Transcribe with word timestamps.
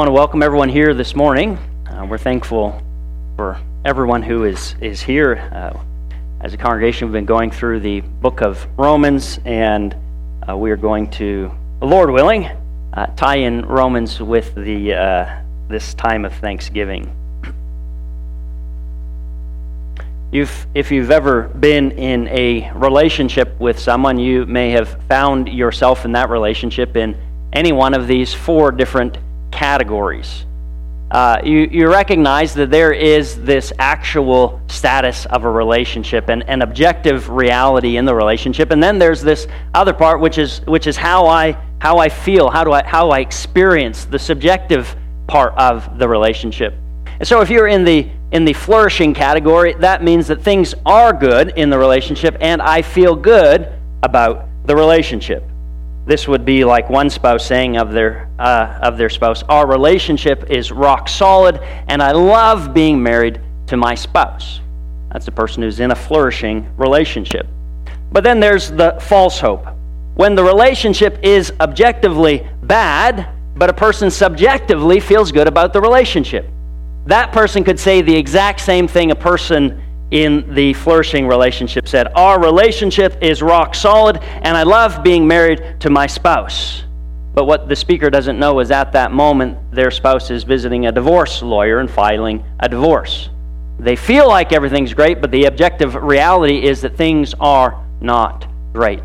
want 0.00 0.08
to 0.08 0.12
welcome 0.12 0.42
everyone 0.42 0.70
here 0.70 0.94
this 0.94 1.14
morning. 1.14 1.58
Uh, 1.86 2.06
we're 2.08 2.16
thankful 2.16 2.80
for 3.36 3.60
everyone 3.84 4.22
who 4.22 4.44
is, 4.44 4.74
is 4.80 5.02
here. 5.02 5.36
Uh, 5.52 5.78
as 6.40 6.54
a 6.54 6.56
congregation, 6.56 7.06
we've 7.06 7.12
been 7.12 7.26
going 7.26 7.50
through 7.50 7.80
the 7.80 8.00
book 8.00 8.40
of 8.40 8.66
Romans, 8.78 9.38
and 9.44 9.94
uh, 10.48 10.56
we 10.56 10.70
are 10.70 10.78
going 10.78 11.10
to, 11.10 11.50
Lord 11.82 12.10
willing, 12.10 12.46
uh, 12.94 13.08
tie 13.14 13.36
in 13.36 13.66
Romans 13.66 14.22
with 14.22 14.54
the, 14.54 14.94
uh, 14.94 15.42
this 15.68 15.92
time 15.92 16.24
of 16.24 16.32
Thanksgiving. 16.32 17.14
You've, 20.32 20.66
if 20.74 20.90
you've 20.90 21.10
ever 21.10 21.42
been 21.42 21.90
in 21.90 22.26
a 22.28 22.72
relationship 22.72 23.60
with 23.60 23.78
someone, 23.78 24.18
you 24.18 24.46
may 24.46 24.70
have 24.70 24.98
found 25.08 25.46
yourself 25.46 26.06
in 26.06 26.12
that 26.12 26.30
relationship 26.30 26.96
in 26.96 27.14
any 27.52 27.72
one 27.72 27.92
of 27.92 28.06
these 28.06 28.32
four 28.32 28.72
different 28.72 29.18
categories. 29.50 30.44
Uh, 31.10 31.40
you, 31.42 31.68
you 31.72 31.88
recognize 31.88 32.54
that 32.54 32.70
there 32.70 32.92
is 32.92 33.42
this 33.42 33.72
actual 33.80 34.60
status 34.68 35.26
of 35.26 35.44
a 35.44 35.50
relationship 35.50 36.28
and 36.28 36.48
an 36.48 36.62
objective 36.62 37.28
reality 37.28 37.96
in 37.96 38.04
the 38.04 38.14
relationship, 38.14 38.70
and 38.70 38.80
then 38.80 38.96
there's 38.96 39.20
this 39.20 39.48
other 39.74 39.92
part, 39.92 40.20
which 40.20 40.38
is 40.38 40.60
which 40.66 40.86
is 40.86 40.96
how 40.96 41.26
I 41.26 41.56
how 41.80 41.98
I 41.98 42.08
feel, 42.08 42.48
how 42.48 42.62
do 42.62 42.70
I 42.70 42.84
how 42.84 43.10
I 43.10 43.18
experience 43.18 44.04
the 44.04 44.20
subjective 44.20 44.94
part 45.26 45.52
of 45.54 45.98
the 45.98 46.08
relationship. 46.08 46.74
And 47.18 47.26
so, 47.26 47.40
if 47.40 47.50
you're 47.50 47.66
in 47.66 47.84
the 47.84 48.08
in 48.30 48.44
the 48.44 48.52
flourishing 48.52 49.12
category, 49.12 49.74
that 49.80 50.04
means 50.04 50.28
that 50.28 50.42
things 50.42 50.74
are 50.86 51.12
good 51.12 51.54
in 51.56 51.70
the 51.70 51.78
relationship, 51.78 52.36
and 52.40 52.62
I 52.62 52.82
feel 52.82 53.16
good 53.16 53.72
about 54.04 54.46
the 54.66 54.76
relationship. 54.76 55.42
This 56.10 56.26
would 56.26 56.44
be 56.44 56.64
like 56.64 56.90
one 56.90 57.08
spouse 57.08 57.46
saying 57.46 57.76
of 57.76 57.92
their, 57.92 58.28
uh, 58.36 58.80
of 58.82 58.98
their 58.98 59.08
spouse, 59.08 59.44
Our 59.48 59.64
relationship 59.64 60.50
is 60.50 60.72
rock 60.72 61.08
solid, 61.08 61.60
and 61.86 62.02
I 62.02 62.10
love 62.10 62.74
being 62.74 63.00
married 63.00 63.40
to 63.68 63.76
my 63.76 63.94
spouse. 63.94 64.58
That's 65.12 65.28
a 65.28 65.30
person 65.30 65.62
who's 65.62 65.78
in 65.78 65.92
a 65.92 65.94
flourishing 65.94 66.68
relationship. 66.76 67.46
But 68.10 68.24
then 68.24 68.40
there's 68.40 68.72
the 68.72 68.98
false 69.00 69.38
hope. 69.38 69.64
When 70.16 70.34
the 70.34 70.42
relationship 70.42 71.16
is 71.22 71.52
objectively 71.60 72.44
bad, 72.64 73.28
but 73.54 73.70
a 73.70 73.72
person 73.72 74.10
subjectively 74.10 74.98
feels 74.98 75.30
good 75.30 75.46
about 75.46 75.72
the 75.72 75.80
relationship. 75.80 76.44
That 77.06 77.30
person 77.30 77.62
could 77.62 77.78
say 77.78 78.02
the 78.02 78.16
exact 78.16 78.62
same 78.62 78.88
thing 78.88 79.12
a 79.12 79.14
person 79.14 79.80
in 80.10 80.54
the 80.54 80.72
flourishing 80.74 81.26
relationship 81.26 81.86
said, 81.86 82.08
Our 82.14 82.40
relationship 82.40 83.22
is 83.22 83.42
rock 83.42 83.74
solid, 83.74 84.18
and 84.18 84.56
I 84.56 84.64
love 84.64 85.02
being 85.02 85.26
married 85.26 85.80
to 85.80 85.90
my 85.90 86.06
spouse. 86.06 86.84
But 87.32 87.44
what 87.44 87.68
the 87.68 87.76
speaker 87.76 88.10
doesn't 88.10 88.38
know 88.38 88.58
is 88.58 88.70
at 88.70 88.92
that 88.92 89.12
moment, 89.12 89.72
their 89.72 89.90
spouse 89.90 90.30
is 90.30 90.42
visiting 90.42 90.86
a 90.86 90.92
divorce 90.92 91.42
lawyer 91.42 91.78
and 91.78 91.88
filing 91.88 92.44
a 92.58 92.68
divorce. 92.68 93.30
They 93.78 93.96
feel 93.96 94.28
like 94.28 94.52
everything's 94.52 94.92
great, 94.92 95.20
but 95.20 95.30
the 95.30 95.44
objective 95.44 95.94
reality 95.94 96.64
is 96.64 96.82
that 96.82 96.96
things 96.96 97.34
are 97.38 97.82
not 98.00 98.46
great. 98.72 99.02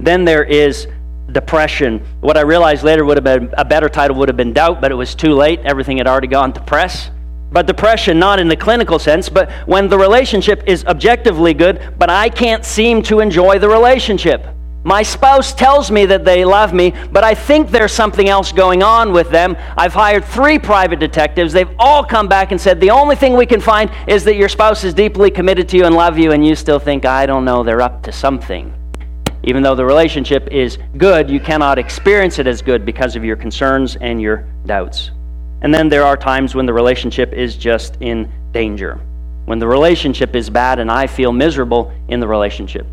Then 0.00 0.24
there 0.24 0.44
is 0.44 0.88
depression. 1.30 2.04
What 2.20 2.38
I 2.38 2.40
realized 2.40 2.84
later 2.84 3.04
would 3.04 3.16
have 3.16 3.24
been 3.24 3.52
a 3.56 3.64
better 3.64 3.88
title 3.88 4.16
would 4.16 4.28
have 4.28 4.36
been 4.36 4.54
doubt, 4.54 4.80
but 4.80 4.90
it 4.90 4.94
was 4.94 5.14
too 5.14 5.34
late. 5.34 5.60
Everything 5.60 5.98
had 5.98 6.06
already 6.06 6.26
gone 6.26 6.52
to 6.54 6.60
press. 6.62 7.10
But 7.50 7.66
depression, 7.66 8.18
not 8.18 8.38
in 8.38 8.48
the 8.48 8.56
clinical 8.56 8.98
sense, 8.98 9.28
but 9.28 9.50
when 9.66 9.88
the 9.88 9.98
relationship 9.98 10.62
is 10.66 10.84
objectively 10.84 11.54
good, 11.54 11.94
but 11.98 12.10
I 12.10 12.28
can't 12.28 12.64
seem 12.64 13.02
to 13.04 13.20
enjoy 13.20 13.58
the 13.58 13.68
relationship. 13.68 14.46
My 14.84 15.02
spouse 15.02 15.52
tells 15.52 15.90
me 15.90 16.06
that 16.06 16.24
they 16.24 16.44
love 16.44 16.72
me, 16.72 16.94
but 17.10 17.24
I 17.24 17.34
think 17.34 17.70
there's 17.70 17.92
something 17.92 18.28
else 18.28 18.52
going 18.52 18.82
on 18.82 19.12
with 19.12 19.28
them. 19.30 19.56
I've 19.76 19.92
hired 19.92 20.24
three 20.24 20.58
private 20.58 21.00
detectives. 21.00 21.52
They've 21.52 21.74
all 21.78 22.04
come 22.04 22.28
back 22.28 22.52
and 22.52 22.60
said 22.60 22.80
the 22.80 22.90
only 22.90 23.16
thing 23.16 23.34
we 23.34 23.44
can 23.44 23.60
find 23.60 23.90
is 24.06 24.24
that 24.24 24.36
your 24.36 24.48
spouse 24.48 24.84
is 24.84 24.94
deeply 24.94 25.30
committed 25.30 25.68
to 25.70 25.76
you 25.76 25.84
and 25.84 25.94
love 25.94 26.16
you, 26.16 26.32
and 26.32 26.46
you 26.46 26.54
still 26.54 26.78
think, 26.78 27.04
I 27.04 27.26
don't 27.26 27.44
know, 27.44 27.62
they're 27.62 27.82
up 27.82 28.02
to 28.04 28.12
something. 28.12 28.72
Even 29.44 29.62
though 29.62 29.74
the 29.74 29.84
relationship 29.84 30.48
is 30.50 30.78
good, 30.96 31.28
you 31.28 31.40
cannot 31.40 31.78
experience 31.78 32.38
it 32.38 32.46
as 32.46 32.62
good 32.62 32.84
because 32.84 33.16
of 33.16 33.24
your 33.24 33.36
concerns 33.36 33.96
and 33.96 34.22
your 34.22 34.46
doubts. 34.64 35.10
And 35.62 35.74
then 35.74 35.88
there 35.88 36.04
are 36.04 36.16
times 36.16 36.54
when 36.54 36.66
the 36.66 36.72
relationship 36.72 37.32
is 37.32 37.56
just 37.56 37.96
in 38.00 38.30
danger. 38.52 39.00
When 39.46 39.58
the 39.58 39.66
relationship 39.66 40.36
is 40.36 40.50
bad 40.50 40.78
and 40.78 40.90
I 40.90 41.06
feel 41.06 41.32
miserable 41.32 41.92
in 42.08 42.20
the 42.20 42.28
relationship. 42.28 42.86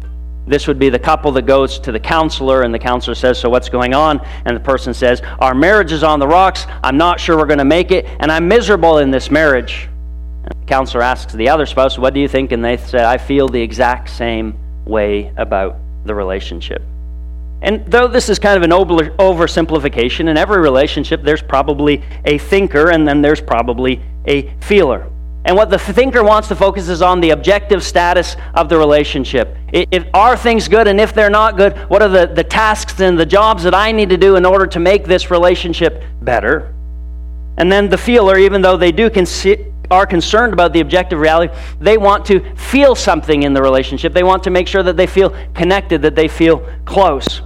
This 0.48 0.68
would 0.68 0.78
be 0.78 0.90
the 0.90 1.00
couple 1.00 1.32
that 1.34 1.48
goes 1.48 1.80
to 1.80 1.92
the 1.92 2.00
counselor, 2.00 2.62
and 2.62 2.72
the 2.72 2.78
counselor 2.78 3.16
says, 3.16 3.40
So 3.40 3.50
what's 3.50 3.68
going 3.68 3.96
on? 3.96 4.20
And 4.46 4.56
the 4.56 4.62
person 4.62 4.94
says, 4.94 5.22
Our 5.40 5.56
marriage 5.56 5.92
is 5.92 6.04
on 6.04 6.20
the 6.20 6.28
rocks. 6.28 6.68
I'm 6.84 6.98
not 6.98 7.20
sure 7.20 7.36
we're 7.36 7.48
going 7.48 7.58
to 7.58 7.66
make 7.66 7.92
it, 7.92 8.06
and 8.20 8.32
I'm 8.32 8.48
miserable 8.48 9.00
in 9.00 9.10
this 9.10 9.32
marriage. 9.32 9.90
And 10.44 10.62
the 10.62 10.66
counselor 10.68 11.02
asks 11.02 11.34
the 11.34 11.50
other 11.50 11.66
spouse, 11.66 11.98
What 11.98 12.14
do 12.14 12.20
you 12.20 12.28
think? 12.28 12.52
And 12.52 12.64
they 12.64 12.78
say, 12.78 13.04
I 13.04 13.18
feel 13.18 13.48
the 13.48 13.62
exact 13.62 14.10
same 14.10 14.56
way 14.86 15.34
about 15.36 15.78
the 16.06 16.14
relationship. 16.14 16.84
And 17.62 17.86
though 17.88 18.08
this 18.08 18.30
is 18.30 18.38
kind 18.38 18.58
of 18.58 18.64
an 18.64 18.72
oversimplification, 18.72 20.30
in 20.30 20.38
every 20.38 20.60
relationship 20.60 21.24
there's 21.24 21.42
probably 21.42 22.04
a 22.26 22.38
thinker 22.38 22.92
and 22.92 23.08
then 23.08 23.22
there's 23.22 23.42
probably 23.42 24.02
a 24.28 24.54
feeler. 24.62 25.10
And 25.46 25.56
what 25.56 25.70
the 25.70 25.78
thinker 25.78 26.24
wants 26.24 26.48
to 26.48 26.56
focus 26.56 26.90
is 26.90 27.04
on 27.04 27.22
the 27.22 27.30
objective 27.30 27.84
status 27.84 28.36
of 28.56 28.68
the 28.68 28.78
relationship. 28.78 29.56
If 29.72 30.06
are 30.12 30.36
things 30.36 30.68
good 30.68 30.88
and 30.88 31.00
if 31.00 31.14
they're 31.14 31.30
not 31.30 31.56
good, 31.56 31.78
what 31.88 32.02
are 32.02 32.10
the, 32.10 32.26
the 32.26 32.44
tasks 32.44 33.00
and 33.00 33.18
the 33.18 33.28
jobs 33.28 33.64
that 33.64 33.76
I 33.76 33.92
need 33.92 34.10
to 34.10 34.18
do 34.18 34.38
in 34.38 34.46
order 34.46 34.66
to 34.66 34.80
make 34.80 35.06
this 35.06 35.30
relationship 35.30 36.04
better? 36.22 36.74
And 37.58 37.72
then 37.72 37.90
the 37.90 37.98
feeler, 37.98 38.38
even 38.40 38.62
though 38.64 38.76
they 38.76 38.92
do 38.92 39.10
consi- 39.10 39.72
are 39.92 40.06
concerned 40.06 40.54
about 40.54 40.74
the 40.74 40.80
objective 40.80 41.20
reality, 41.20 41.54
they 41.80 41.98
want 41.98 42.26
to 42.26 42.56
feel 42.56 42.96
something 42.96 43.44
in 43.44 43.54
the 43.54 43.62
relationship. 43.62 44.14
They 44.14 44.24
want 44.24 44.44
to 44.44 44.50
make 44.50 44.68
sure 44.68 44.84
that 44.84 44.98
they 44.98 45.08
feel 45.08 45.36
connected, 45.54 46.02
that 46.02 46.16
they 46.16 46.28
feel 46.28 46.68
close. 46.86 47.42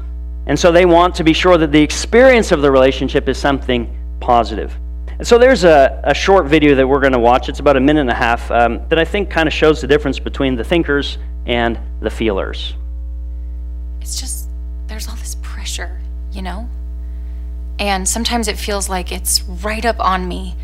And 0.45 0.57
so 0.57 0.71
they 0.71 0.85
want 0.85 1.15
to 1.15 1.23
be 1.23 1.33
sure 1.33 1.57
that 1.57 1.71
the 1.71 1.81
experience 1.81 2.51
of 2.51 2.61
the 2.61 2.71
relationship 2.71 3.29
is 3.29 3.37
something 3.37 3.95
positive. 4.19 4.75
And 5.07 5.27
so 5.27 5.37
there's 5.37 5.65
a, 5.65 6.01
a 6.05 6.13
short 6.13 6.47
video 6.47 6.75
that 6.75 6.87
we're 6.87 7.01
going 7.01 7.13
to 7.13 7.19
watch. 7.19 7.49
It's 7.49 7.59
about 7.59 7.75
a 7.75 7.81
minute 7.81 8.01
and 8.01 8.09
a 8.09 8.15
half 8.15 8.49
um, 8.51 8.87
that 8.87 8.97
I 8.97 9.05
think 9.05 9.29
kind 9.29 9.47
of 9.47 9.53
shows 9.53 9.81
the 9.81 9.87
difference 9.87 10.17
between 10.17 10.55
the 10.55 10.63
thinkers 10.63 11.17
and 11.45 11.77
the 11.99 12.09
feelers. 12.09 12.73
It's 14.01 14.19
just, 14.19 14.47
there's 14.87 15.07
all 15.07 15.15
this 15.17 15.35
pressure, 15.41 15.99
you 16.31 16.41
know? 16.41 16.69
And 17.79 18.07
sometimes 18.07 18.47
it 18.47 18.57
feels 18.57 18.89
like 18.89 19.11
it's 19.11 19.41
right 19.41 19.85
up 19.85 19.99
on 19.99 20.27
me. 20.27 20.55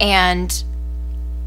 And 0.00 0.64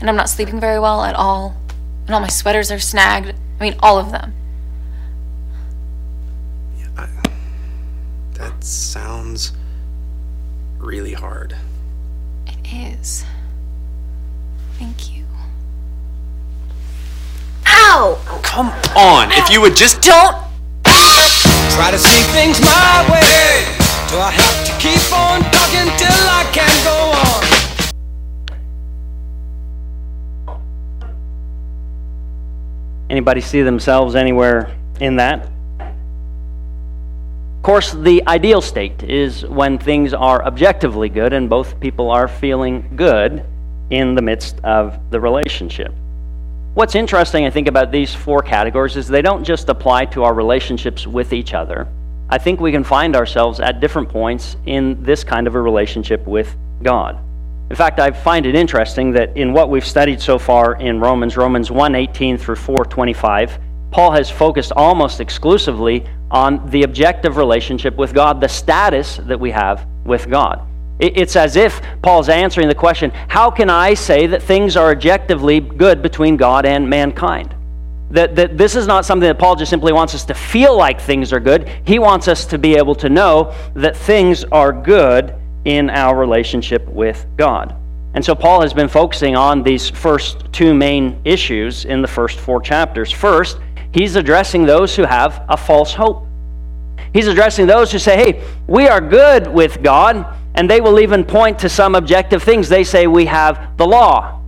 And 0.00 0.08
I'm 0.08 0.16
not 0.16 0.28
sleeping 0.28 0.60
very 0.60 0.78
well 0.78 1.04
at 1.04 1.14
all. 1.14 1.56
And 2.06 2.14
all 2.14 2.20
my 2.20 2.28
sweaters 2.28 2.70
are 2.70 2.78
snagged. 2.78 3.34
I 3.60 3.62
mean, 3.62 3.76
all 3.80 3.98
of 3.98 4.10
them. 4.12 4.34
That 8.38 8.62
sounds 8.62 9.52
really 10.78 11.14
hard. 11.14 11.56
It 12.46 12.92
is. 13.00 13.24
Thank 14.78 15.10
you. 15.10 15.24
Ow! 17.66 18.20
Come 18.42 18.68
on, 18.94 19.32
if 19.32 19.48
you 19.48 19.62
would 19.62 19.74
just. 19.74 20.02
Don't! 20.02 20.36
Try 20.84 21.90
to 21.90 21.98
see 21.98 22.22
things 22.32 22.60
my 22.60 23.08
way. 23.10 23.64
Do 24.10 24.18
I 24.18 24.30
have 24.30 24.66
to 24.66 24.72
keep 24.78 25.12
on 25.12 25.40
talking 25.50 25.90
till 25.96 26.28
I 26.28 26.44
can 26.52 26.84
go 26.84 27.50
on? 27.50 27.55
Anybody 33.08 33.40
see 33.40 33.62
themselves 33.62 34.14
anywhere 34.14 34.76
in 35.00 35.16
that? 35.16 35.48
Of 35.80 37.62
course, 37.62 37.92
the 37.92 38.22
ideal 38.26 38.60
state 38.60 39.02
is 39.02 39.44
when 39.46 39.78
things 39.78 40.14
are 40.14 40.44
objectively 40.44 41.08
good 41.08 41.32
and 41.32 41.48
both 41.50 41.78
people 41.80 42.10
are 42.10 42.28
feeling 42.28 42.92
good 42.96 43.44
in 43.90 44.14
the 44.14 44.22
midst 44.22 44.58
of 44.64 44.98
the 45.10 45.20
relationship. 45.20 45.92
What's 46.74 46.94
interesting, 46.94 47.44
I 47.44 47.50
think, 47.50 47.68
about 47.68 47.90
these 47.90 48.14
four 48.14 48.42
categories 48.42 48.96
is 48.96 49.08
they 49.08 49.22
don't 49.22 49.44
just 49.44 49.68
apply 49.68 50.06
to 50.06 50.24
our 50.24 50.34
relationships 50.34 51.06
with 51.06 51.32
each 51.32 51.54
other. 51.54 51.88
I 52.28 52.38
think 52.38 52.60
we 52.60 52.72
can 52.72 52.84
find 52.84 53.16
ourselves 53.16 53.60
at 53.60 53.80
different 53.80 54.08
points 54.08 54.56
in 54.66 55.02
this 55.02 55.24
kind 55.24 55.46
of 55.46 55.54
a 55.54 55.60
relationship 55.60 56.26
with 56.26 56.54
God. 56.82 57.18
In 57.68 57.74
fact, 57.74 57.98
I 57.98 58.12
find 58.12 58.46
it 58.46 58.54
interesting 58.54 59.10
that 59.12 59.36
in 59.36 59.52
what 59.52 59.70
we've 59.70 59.84
studied 59.84 60.20
so 60.20 60.38
far 60.38 60.76
in 60.76 61.00
Romans, 61.00 61.36
Romans 61.36 61.68
1:18 61.68 62.38
through 62.38 62.54
4:25, 62.54 63.58
Paul 63.90 64.12
has 64.12 64.30
focused 64.30 64.72
almost 64.76 65.20
exclusively 65.20 66.04
on 66.30 66.60
the 66.70 66.84
objective 66.84 67.36
relationship 67.36 67.96
with 67.96 68.14
God, 68.14 68.40
the 68.40 68.48
status 68.48 69.16
that 69.26 69.38
we 69.38 69.50
have 69.50 69.84
with 70.04 70.30
God. 70.30 70.60
It's 70.98 71.36
as 71.36 71.56
if 71.56 71.82
Paul's 72.02 72.28
answering 72.28 72.68
the 72.68 72.74
question 72.74 73.12
how 73.28 73.50
can 73.50 73.68
I 73.68 73.94
say 73.94 74.26
that 74.28 74.42
things 74.42 74.76
are 74.76 74.90
objectively 74.92 75.60
good 75.60 76.02
between 76.02 76.36
God 76.36 76.66
and 76.66 76.88
mankind? 76.88 77.54
That, 78.10 78.36
that 78.36 78.56
this 78.56 78.76
is 78.76 78.86
not 78.86 79.04
something 79.04 79.26
that 79.26 79.38
Paul 79.38 79.56
just 79.56 79.68
simply 79.68 79.92
wants 79.92 80.14
us 80.14 80.24
to 80.26 80.34
feel 80.34 80.76
like 80.76 81.00
things 81.00 81.32
are 81.32 81.40
good. 81.40 81.68
He 81.84 81.98
wants 81.98 82.28
us 82.28 82.46
to 82.46 82.58
be 82.58 82.76
able 82.76 82.94
to 82.94 83.08
know 83.08 83.52
that 83.74 83.96
things 83.96 84.44
are 84.44 84.72
good 84.72 85.34
in 85.66 85.90
our 85.90 86.16
relationship 86.16 86.86
with 86.88 87.26
God. 87.36 87.74
And 88.14 88.24
so 88.24 88.34
Paul 88.34 88.62
has 88.62 88.72
been 88.72 88.88
focusing 88.88 89.36
on 89.36 89.62
these 89.62 89.90
first 89.90 90.50
two 90.52 90.72
main 90.72 91.20
issues 91.24 91.84
in 91.84 92.00
the 92.00 92.08
first 92.08 92.38
four 92.38 92.62
chapters. 92.62 93.10
First, 93.10 93.58
he's 93.92 94.16
addressing 94.16 94.64
those 94.64 94.96
who 94.96 95.02
have 95.02 95.44
a 95.48 95.56
false 95.56 95.92
hope. 95.92 96.26
He's 97.12 97.26
addressing 97.26 97.66
those 97.66 97.92
who 97.92 97.98
say, 97.98 98.16
hey, 98.16 98.44
we 98.66 98.88
are 98.88 99.00
good 99.00 99.46
with 99.46 99.82
God 99.82 100.24
and 100.54 100.70
they 100.70 100.80
will 100.80 101.00
even 101.00 101.24
point 101.24 101.58
to 101.58 101.68
some 101.68 101.94
objective 101.94 102.42
things. 102.42 102.68
They 102.68 102.84
say 102.84 103.06
we 103.06 103.26
have 103.26 103.76
the 103.76 103.86
law. 103.86 104.40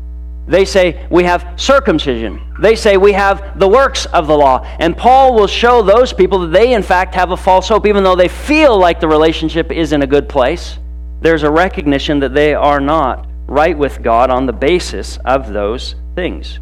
They 0.46 0.64
say 0.64 1.06
we 1.10 1.24
have 1.24 1.60
circumcision. 1.60 2.40
They 2.60 2.74
say 2.74 2.96
we 2.96 3.12
have 3.12 3.58
the 3.58 3.68
works 3.68 4.06
of 4.06 4.26
the 4.28 4.36
law. 4.36 4.64
And 4.78 4.96
Paul 4.96 5.34
will 5.34 5.46
show 5.46 5.82
those 5.82 6.12
people 6.12 6.38
that 6.38 6.52
they, 6.52 6.72
in 6.72 6.82
fact, 6.82 7.14
have 7.16 7.32
a 7.32 7.36
false 7.36 7.68
hope, 7.68 7.86
even 7.86 8.02
though 8.02 8.16
they 8.16 8.28
feel 8.28 8.78
like 8.78 9.00
the 9.00 9.08
relationship 9.08 9.70
is 9.70 9.92
in 9.92 10.02
a 10.02 10.06
good 10.06 10.28
place. 10.28 10.78
There's 11.20 11.42
a 11.42 11.50
recognition 11.50 12.20
that 12.20 12.34
they 12.34 12.54
are 12.54 12.80
not 12.80 13.26
right 13.46 13.76
with 13.76 14.02
God 14.02 14.30
on 14.30 14.46
the 14.46 14.52
basis 14.52 15.18
of 15.24 15.52
those 15.52 15.96
things. 16.14 16.60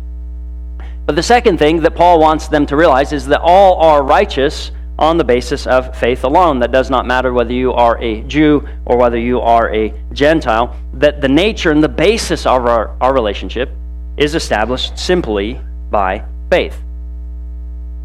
But 1.05 1.15
the 1.15 1.23
second 1.23 1.59
thing 1.59 1.83
that 1.83 1.95
Paul 1.95 2.21
wants 2.21 2.49
them 2.49 2.67
to 2.67 2.77
realize 2.77 3.13
is 3.13 3.27
that 3.27 3.41
all 3.41 3.75
are 3.77 4.03
righteous 4.03 4.71
on 4.99 5.19
the 5.19 5.25
basis 5.25 5.67
of 5.67 5.97
faith 5.97 6.25
alone. 6.25 6.59
That 6.61 6.73
does 6.73 6.91
not 6.91 7.07
matter 7.07 7.33
whether 7.33 7.53
you 7.53 7.73
are 7.73 7.99
a 7.99 8.23
Jew 8.23 8.67
or 8.87 8.97
whether 8.97 9.19
you 9.19 9.41
are 9.41 9.73
a 9.75 9.93
Gentile. 10.13 10.75
That 10.95 11.21
the 11.21 11.29
nature 11.29 11.71
and 11.71 11.83
the 11.83 11.89
basis 11.89 12.47
of 12.47 12.67
our, 12.67 12.97
our 13.01 13.13
relationship 13.13 13.71
is 14.17 14.35
established 14.35 14.99
simply 14.99 15.61
by 15.91 16.25
faith. 16.51 16.81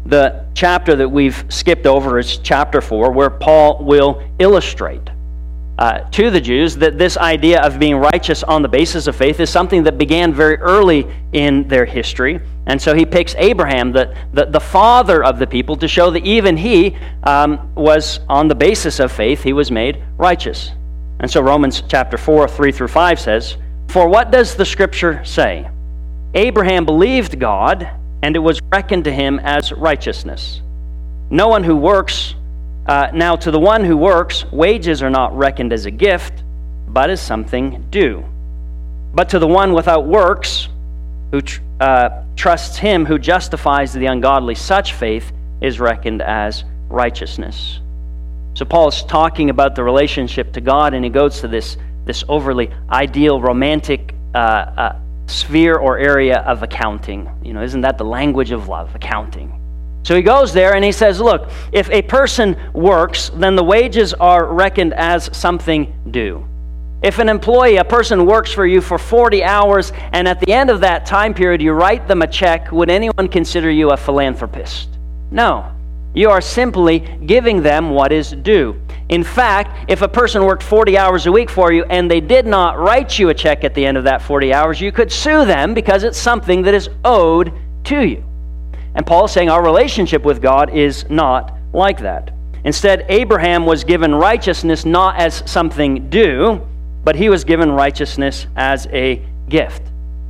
The 0.04 0.44
chapter 0.54 0.94
that 0.96 1.08
we've 1.08 1.44
skipped 1.48 1.86
over 1.86 2.18
is 2.18 2.38
chapter 2.38 2.80
4, 2.80 3.10
where 3.12 3.30
Paul 3.30 3.82
will 3.82 4.22
illustrate 4.38 5.10
uh, 5.78 6.00
to 6.10 6.30
the 6.30 6.40
Jews 6.40 6.76
that 6.76 6.98
this 6.98 7.16
idea 7.16 7.60
of 7.62 7.78
being 7.78 7.96
righteous 7.96 8.42
on 8.42 8.62
the 8.62 8.68
basis 8.68 9.06
of 9.06 9.16
faith 9.16 9.40
is 9.40 9.50
something 9.50 9.82
that 9.84 9.98
began 9.98 10.32
very 10.32 10.56
early 10.56 11.06
in 11.32 11.66
their 11.66 11.84
history. 11.84 12.40
And 12.66 12.80
so 12.80 12.94
he 12.94 13.06
picks 13.06 13.34
Abraham, 13.36 13.90
the, 13.90 14.14
the, 14.32 14.46
the 14.46 14.60
father 14.60 15.24
of 15.24 15.38
the 15.38 15.46
people, 15.46 15.76
to 15.76 15.88
show 15.88 16.10
that 16.10 16.24
even 16.24 16.56
he 16.56 16.96
um, 17.24 17.74
was, 17.74 18.20
on 18.28 18.48
the 18.48 18.54
basis 18.54 19.00
of 19.00 19.10
faith, 19.10 19.42
he 19.42 19.52
was 19.52 19.70
made 19.70 20.02
righteous. 20.18 20.70
And 21.20 21.30
so 21.30 21.40
Romans 21.40 21.82
chapter 21.88 22.18
4, 22.18 22.48
3 22.48 22.72
through 22.72 22.88
5 22.88 23.20
says, 23.20 23.56
For 23.88 24.08
what 24.08 24.30
does 24.30 24.54
the 24.54 24.64
scripture 24.64 25.24
say? 25.24 25.68
Abraham 26.34 26.84
believed 26.84 27.38
God, 27.40 27.88
and 28.22 28.36
it 28.36 28.40
was 28.40 28.60
reckoned 28.72 29.04
to 29.04 29.12
him 29.12 29.38
as 29.40 29.72
righteousness. 29.72 30.60
No 31.30 31.48
one 31.48 31.64
who 31.64 31.76
works 31.76 32.34
uh, 32.86 33.10
now, 33.14 33.36
to 33.36 33.50
the 33.50 33.60
one 33.60 33.84
who 33.84 33.96
works, 33.96 34.44
wages 34.50 35.02
are 35.02 35.10
not 35.10 35.36
reckoned 35.36 35.72
as 35.72 35.86
a 35.86 35.90
gift, 35.90 36.42
but 36.88 37.10
as 37.10 37.20
something 37.20 37.86
due. 37.90 38.24
But 39.14 39.28
to 39.30 39.38
the 39.38 39.46
one 39.46 39.72
without 39.72 40.06
works, 40.06 40.68
who 41.30 41.40
tr- 41.42 41.60
uh, 41.80 42.24
trusts 42.34 42.76
him 42.76 43.06
who 43.06 43.18
justifies 43.18 43.92
the 43.92 44.06
ungodly, 44.06 44.56
such 44.56 44.94
faith 44.94 45.32
is 45.60 45.78
reckoned 45.78 46.22
as 46.22 46.64
righteousness. 46.88 47.78
So, 48.54 48.64
Paul 48.64 48.88
is 48.88 49.02
talking 49.04 49.48
about 49.48 49.76
the 49.76 49.84
relationship 49.84 50.52
to 50.54 50.60
God, 50.60 50.92
and 50.92 51.04
he 51.04 51.10
goes 51.10 51.40
to 51.40 51.48
this, 51.48 51.76
this 52.04 52.24
overly 52.28 52.70
ideal, 52.90 53.40
romantic 53.40 54.14
uh, 54.34 54.38
uh 54.38 54.98
sphere 55.26 55.76
or 55.76 55.98
area 55.98 56.40
of 56.40 56.62
accounting. 56.64 57.30
You 57.44 57.52
know, 57.52 57.62
isn't 57.62 57.82
that 57.82 57.96
the 57.96 58.04
language 58.04 58.50
of 58.50 58.68
love, 58.68 58.94
accounting? 58.94 59.61
So 60.02 60.16
he 60.16 60.22
goes 60.22 60.52
there 60.52 60.74
and 60.74 60.84
he 60.84 60.92
says, 60.92 61.20
Look, 61.20 61.50
if 61.72 61.88
a 61.90 62.02
person 62.02 62.56
works, 62.72 63.30
then 63.34 63.56
the 63.56 63.64
wages 63.64 64.14
are 64.14 64.46
reckoned 64.46 64.94
as 64.94 65.34
something 65.36 65.92
due. 66.10 66.46
If 67.02 67.18
an 67.18 67.28
employee, 67.28 67.76
a 67.76 67.84
person 67.84 68.26
works 68.26 68.52
for 68.52 68.64
you 68.64 68.80
for 68.80 68.96
40 68.96 69.42
hours, 69.42 69.92
and 70.12 70.28
at 70.28 70.38
the 70.38 70.52
end 70.52 70.70
of 70.70 70.80
that 70.80 71.04
time 71.04 71.34
period 71.34 71.60
you 71.60 71.72
write 71.72 72.06
them 72.06 72.22
a 72.22 72.28
check, 72.28 72.70
would 72.70 72.90
anyone 72.90 73.28
consider 73.28 73.70
you 73.70 73.90
a 73.90 73.96
philanthropist? 73.96 74.88
No. 75.30 75.72
You 76.14 76.30
are 76.30 76.40
simply 76.40 77.00
giving 77.26 77.62
them 77.62 77.90
what 77.90 78.12
is 78.12 78.30
due. 78.30 78.80
In 79.08 79.24
fact, 79.24 79.90
if 79.90 80.02
a 80.02 80.08
person 80.08 80.44
worked 80.44 80.62
40 80.62 80.96
hours 80.96 81.26
a 81.26 81.32
week 81.32 81.50
for 81.50 81.72
you 81.72 81.84
and 81.84 82.10
they 82.10 82.20
did 82.20 82.46
not 82.46 82.78
write 82.78 83.18
you 83.18 83.30
a 83.30 83.34
check 83.34 83.64
at 83.64 83.74
the 83.74 83.84
end 83.84 83.96
of 83.96 84.04
that 84.04 84.22
40 84.22 84.52
hours, 84.52 84.80
you 84.80 84.92
could 84.92 85.10
sue 85.10 85.44
them 85.44 85.74
because 85.74 86.04
it's 86.04 86.18
something 86.18 86.62
that 86.62 86.74
is 86.74 86.88
owed 87.04 87.52
to 87.84 88.06
you. 88.06 88.24
And 88.94 89.06
Paul 89.06 89.24
is 89.24 89.32
saying 89.32 89.48
our 89.48 89.64
relationship 89.64 90.22
with 90.24 90.42
God 90.42 90.70
is 90.70 91.08
not 91.08 91.56
like 91.72 92.00
that. 92.00 92.32
Instead, 92.64 93.06
Abraham 93.08 93.66
was 93.66 93.84
given 93.84 94.14
righteousness 94.14 94.84
not 94.84 95.16
as 95.16 95.42
something 95.50 96.08
due, 96.10 96.60
but 97.02 97.16
he 97.16 97.28
was 97.28 97.44
given 97.44 97.72
righteousness 97.72 98.46
as 98.56 98.86
a 98.88 99.24
gift. 99.48 99.82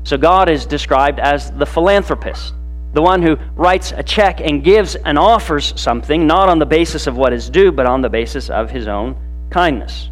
So 0.05 0.17
God 0.17 0.49
is 0.49 0.65
described 0.65 1.21
as 1.21 1.51
the 1.53 1.67
philanthropist, 1.67 2.55
the 2.95 3.03
one 3.03 3.23
who 3.23 3.37
writes 3.55 3.93
a 3.93 4.03
check 4.03 4.41
and 4.41 4.65
gives 4.65 4.97
and 4.97 5.19
offers 5.19 5.79
something, 5.81 6.27
not 6.27 6.49
on 6.49 6.59
the 6.59 6.67
basis 6.67 7.07
of 7.07 7.17
what 7.17 7.33
is 7.33 7.51
due, 7.51 7.71
but 7.71 7.87
on 7.87 8.01
the 8.01 8.09
basis 8.09 8.49
of 8.49 8.71
his 8.71 8.89
own 8.89 9.17
kindness. 9.51 10.09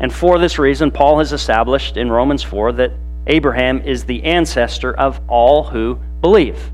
And 0.00 0.12
for 0.12 0.38
this 0.38 0.58
reason, 0.58 0.90
Paul 0.90 1.18
has 1.18 1.32
established 1.32 1.96
in 1.96 2.10
Romans 2.10 2.42
4 2.42 2.72
that 2.72 2.92
Abraham 3.26 3.80
is 3.82 4.04
the 4.04 4.24
ancestor 4.24 4.94
of 4.94 5.20
all 5.28 5.62
who 5.62 5.96
believe 6.20 6.72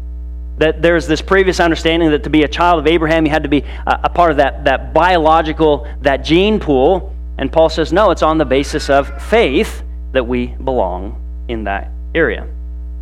that 0.59 0.83
there's 0.83 1.07
this 1.07 1.23
previous 1.23 1.61
understanding 1.61 2.11
that 2.11 2.25
to 2.25 2.31
be 2.31 2.43
a 2.43 2.49
child 2.49 2.79
of 2.81 2.87
Abraham, 2.87 3.25
you 3.25 3.31
had 3.31 3.43
to 3.45 3.49
be 3.49 3.65
a, 3.87 4.01
a, 4.05 4.09
part 4.09 4.31
of 4.31 4.37
that, 4.37 4.65
that 4.65 4.93
biological, 4.93 5.87
that 6.03 6.19
gene 6.19 6.59
pool. 6.59 7.15
And 7.39 7.53
Paul 7.53 7.69
says, 7.69 7.93
no, 7.93 8.11
it's 8.11 8.23
on 8.23 8.39
the 8.39 8.45
basis 8.45 8.91
of 8.91 9.23
faith 9.23 9.83
that 10.13 10.27
we 10.27 10.47
belong 10.47 11.47
in 11.49 11.65
that 11.65 11.91
area. 12.15 12.47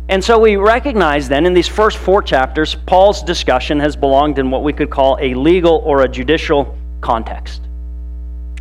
And 0.09 0.23
so 0.23 0.39
we 0.39 0.55
recognize 0.55 1.27
then 1.27 1.45
in 1.45 1.53
these 1.53 1.67
first 1.67 1.97
four 1.97 2.21
chapters, 2.21 2.75
Paul's 2.85 3.21
discussion 3.23 3.79
has 3.79 3.95
belonged 3.95 4.39
in 4.39 4.49
what 4.49 4.63
we 4.63 4.71
could 4.71 4.89
call 4.89 5.17
a 5.19 5.33
legal 5.33 5.77
or 5.85 6.03
a 6.03 6.07
judicial 6.07 6.77
context. 7.01 7.66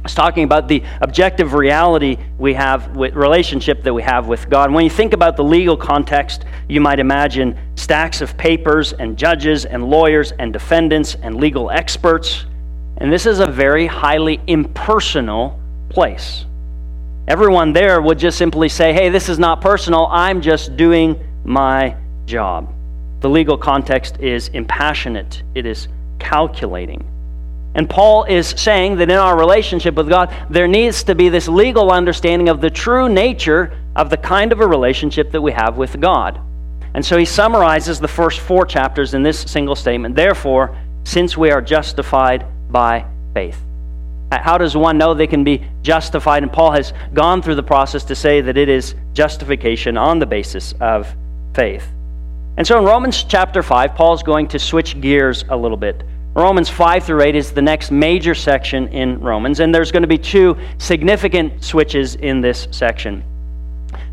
It's 0.07 0.15
talking 0.15 0.45
about 0.45 0.69
the 0.69 0.85
objective 1.01 1.53
reality 1.53 2.17
we 2.39 2.55
have 2.55 2.95
with 2.95 3.15
relationship 3.15 3.83
that 3.83 3.93
we 3.93 4.05
have 4.05 4.29
with 4.29 4.49
God. 4.49 4.73
When 4.73 4.85
you 4.85 4.91
think 4.91 5.13
about 5.13 5.37
the 5.37 5.43
legal 5.43 5.77
context, 5.77 6.45
you 6.69 6.81
might 6.81 7.01
imagine 7.01 7.59
stacks 7.75 8.21
of 8.21 8.39
papers 8.39 8.93
and 8.93 9.19
judges 9.19 9.65
and 9.65 9.91
lawyers 9.91 10.31
and 10.39 10.53
defendants 10.53 11.17
and 11.23 11.39
legal 11.39 11.73
experts. 11.73 12.45
And 12.99 13.13
this 13.13 13.27
is 13.27 13.41
a 13.41 13.47
very 13.49 13.89
highly 13.89 14.41
impersonal 14.47 15.61
place. 15.89 16.45
Everyone 17.27 17.73
there 17.73 18.01
would 18.01 18.21
just 18.21 18.39
simply 18.39 18.69
say, 18.69 18.93
hey, 18.93 19.09
this 19.09 19.29
is 19.29 19.41
not 19.41 19.61
personal. 19.61 20.07
I'm 20.07 20.41
just 20.41 20.77
doing 20.77 21.19
my 21.43 21.97
job. 22.27 22.73
The 23.23 23.29
legal 23.29 23.59
context 23.59 24.21
is 24.21 24.51
impassionate, 24.51 25.43
it 25.57 25.67
is 25.67 25.89
calculating. 26.21 27.16
And 27.77 27.89
Paul 27.89 28.25
is 28.25 28.49
saying 28.49 28.97
that 28.97 29.11
in 29.11 29.17
our 29.17 29.39
relationship 29.39 29.95
with 29.97 30.09
God, 30.09 30.35
there 30.49 30.67
needs 30.67 31.05
to 31.05 31.15
be 31.15 31.29
this 31.29 31.47
legal 31.47 31.93
understanding 31.93 32.49
of 32.49 32.63
the 32.63 32.71
true 32.71 33.07
nature 33.07 33.79
of 33.95 34.09
the 34.09 34.17
kind 34.17 34.51
of 34.51 34.61
a 34.61 34.67
relationship 34.67 35.31
that 35.33 35.43
we 35.43 35.53
have 35.53 35.77
with 35.77 36.01
God. 36.01 36.41
And 36.95 37.05
so 37.05 37.19
he 37.19 37.27
summarizes 37.27 38.01
the 38.01 38.09
first 38.09 38.41
four 38.41 38.65
chapters 38.65 39.13
in 39.13 39.23
this 39.23 39.39
single 39.43 39.77
statement. 39.77 40.17
Therefore, 40.17 40.75
since 41.05 41.37
we 41.37 41.51
are 41.51 41.61
justified 41.61 42.47
by 42.73 43.07
faith. 43.35 43.61
How 44.33 44.57
does 44.57 44.75
one 44.75 44.97
know 44.97 45.13
they 45.13 45.27
can 45.27 45.45
be 45.45 45.63
justified? 45.83 46.43
And 46.43 46.53
Paul 46.53 46.73
has 46.73 46.95
gone 47.13 47.43
through 47.43 47.57
the 47.57 47.63
process 47.63 48.05
to 48.05 48.15
say 48.15 48.41
that 48.41 48.57
it 48.57 48.71
is 48.71 48.95
justification 49.13 49.99
on 49.99 50.19
the 50.19 50.27
basis 50.27 50.73
of 50.81 51.15
faith. 51.55 51.87
And 52.57 52.67
so 52.67 52.79
in 52.79 52.85
Romans 52.87 53.23
chapter 53.23 53.63
5, 53.63 53.95
Paul's 53.95 54.23
going 54.23 54.49
to 54.49 54.59
switch 54.59 54.99
gears 54.99 55.45
a 55.51 55.57
little 55.57 55.77
bit. 55.77 56.03
Romans 56.37 56.69
5 56.69 57.03
through 57.03 57.23
8 57.23 57.35
is 57.35 57.53
the 57.53 57.63
next 57.63 57.91
major 57.91 58.35
section 58.35 58.89
in 58.89 59.19
Romans, 59.21 59.61
and 59.61 59.75
there's 59.75 59.91
going 59.91 60.03
to 60.03 60.07
be 60.07 60.19
two 60.19 60.55
significant 60.77 61.65
switches 61.65 62.17
in 62.17 62.43
this 62.43 62.69
section. 62.73 63.25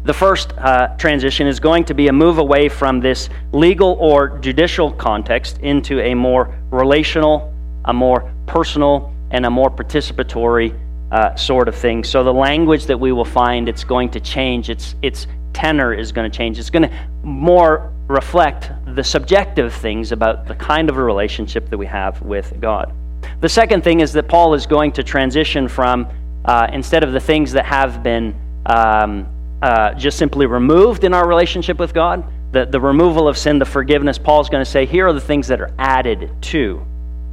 The 0.06 0.14
first 0.14 0.54
uh, 0.58 0.96
transition 0.96 1.48
is 1.48 1.60
going 1.60 1.84
to 1.84 1.94
be 1.94 2.08
a 2.08 2.14
move 2.14 2.38
away 2.38 2.70
from 2.70 3.02
this 3.02 3.28
legal 3.52 3.98
or 4.00 4.38
judicial 4.40 4.90
context 4.94 5.58
into 5.58 6.00
a 6.00 6.16
more 6.16 6.58
relational, 6.72 7.54
a 7.84 7.94
more 7.94 8.34
personal, 8.48 9.14
and 9.32 9.46
a 9.46 9.50
more 9.50 9.70
participatory 9.70 10.80
uh, 11.12 11.36
sort 11.36 11.68
of 11.68 11.76
thing. 11.76 12.06
So 12.06 12.24
the 12.24 12.34
language 12.34 12.86
that 12.86 12.98
we 12.98 13.12
will 13.12 13.26
find, 13.26 13.68
it's 13.68 13.84
going 13.84 14.10
to 14.12 14.22
change. 14.22 14.70
Its 14.70 14.96
its 15.02 15.28
tenor 15.52 15.94
is 15.94 16.14
going 16.14 16.32
to 16.32 16.38
change. 16.38 16.58
It's 16.58 16.70
going 16.70 16.90
to 16.90 17.08
more 17.22 17.92
reflect 18.08 18.72
the 18.96 19.04
subjective 19.04 19.74
things 19.74 20.12
about 20.12 20.48
the 20.48 20.56
kind 20.56 20.90
of 20.90 20.98
a 20.98 21.04
relationship 21.04 21.70
that 21.70 21.78
we 21.78 21.86
have 21.86 22.22
with 22.22 22.60
God. 22.60 22.94
The 23.42 23.50
second 23.50 23.84
thing 23.84 24.00
is 24.00 24.14
that 24.14 24.28
Paul 24.28 24.54
is 24.54 24.66
going 24.66 24.92
to 24.94 25.04
transition 25.04 25.68
from 25.68 26.08
uh, 26.46 26.68
instead 26.72 27.04
of 27.04 27.14
the 27.14 27.20
things 27.20 27.52
that 27.54 27.66
have 27.66 28.04
been 28.04 28.36
um, 28.66 29.28
uh, 29.62 29.94
just 29.94 30.18
simply 30.18 30.46
removed 30.46 31.04
in 31.04 31.14
our 31.14 31.28
relationship 31.28 31.80
with 31.80 31.94
God, 31.94 32.24
the, 32.52 32.66
the 32.66 32.80
removal 32.80 33.28
of 33.28 33.38
sin, 33.38 33.60
the 33.60 33.66
forgiveness, 33.66 34.18
Paul's 34.18 34.50
going 34.50 34.64
to 34.64 34.70
say, 34.70 34.86
here 34.86 35.08
are 35.08 35.14
the 35.14 35.22
things 35.22 35.48
that 35.48 35.62
are 35.62 35.72
added 35.80 36.30
to 36.42 36.86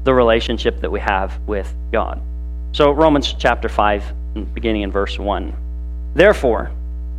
the 0.04 0.14
relationship 0.14 0.80
that 0.80 0.90
we 0.90 1.00
have 1.00 1.38
with 1.46 1.72
God. 1.92 2.22
So, 2.72 2.92
Romans 2.92 3.34
chapter 3.36 3.68
5, 3.68 4.54
beginning 4.54 4.82
in 4.82 4.92
verse 4.92 5.18
1. 5.18 6.12
Therefore, 6.14 6.70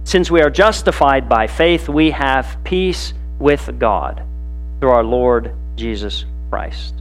since 0.03 0.31
we 0.31 0.41
are 0.41 0.49
justified 0.49 1.29
by 1.29 1.45
faith, 1.45 1.89
we 1.89 2.11
have 2.11 2.57
peace 2.63 3.13
with 3.37 3.77
God 3.77 4.25
through 4.81 4.89
our 4.89 5.03
Lord 5.03 5.53
Jesus 5.75 6.25
Christ. 6.49 6.95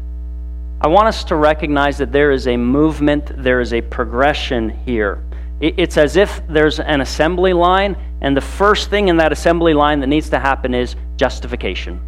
I 0.82 0.88
want 0.88 1.08
us 1.08 1.24
to 1.24 1.36
recognize 1.36 1.96
that 1.98 2.12
there 2.12 2.30
is 2.30 2.46
a 2.46 2.56
movement, 2.56 3.32
there 3.42 3.60
is 3.60 3.72
a 3.72 3.80
progression 3.80 4.68
here. 4.84 5.24
It's 5.60 5.96
as 5.96 6.16
if 6.16 6.40
there's 6.46 6.78
an 6.78 7.00
assembly 7.00 7.52
line, 7.52 7.96
and 8.20 8.36
the 8.36 8.42
first 8.42 8.90
thing 8.90 9.08
in 9.08 9.16
that 9.16 9.32
assembly 9.32 9.74
line 9.74 10.00
that 10.00 10.06
needs 10.06 10.30
to 10.30 10.38
happen 10.38 10.74
is 10.74 10.94
justification. 11.16 12.00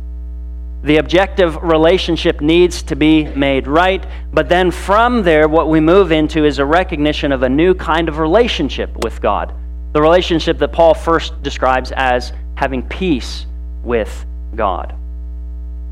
The 0.84 0.98
objective 0.98 1.62
relationship 1.62 2.40
needs 2.40 2.82
to 2.84 2.96
be 2.96 3.24
made 3.24 3.66
right, 3.66 4.04
but 4.32 4.48
then 4.48 4.70
from 4.70 5.22
there, 5.22 5.48
what 5.48 5.68
we 5.68 5.80
move 5.80 6.12
into 6.12 6.44
is 6.44 6.58
a 6.58 6.64
recognition 6.64 7.32
of 7.32 7.42
a 7.42 7.48
new 7.48 7.74
kind 7.74 8.08
of 8.08 8.18
relationship 8.18 9.04
with 9.04 9.20
God. 9.20 9.54
The 9.92 10.02
relationship 10.02 10.58
that 10.58 10.72
Paul 10.72 10.94
first 10.94 11.42
describes 11.42 11.92
as 11.92 12.32
having 12.56 12.82
peace 12.82 13.46
with 13.82 14.26
God. 14.54 14.96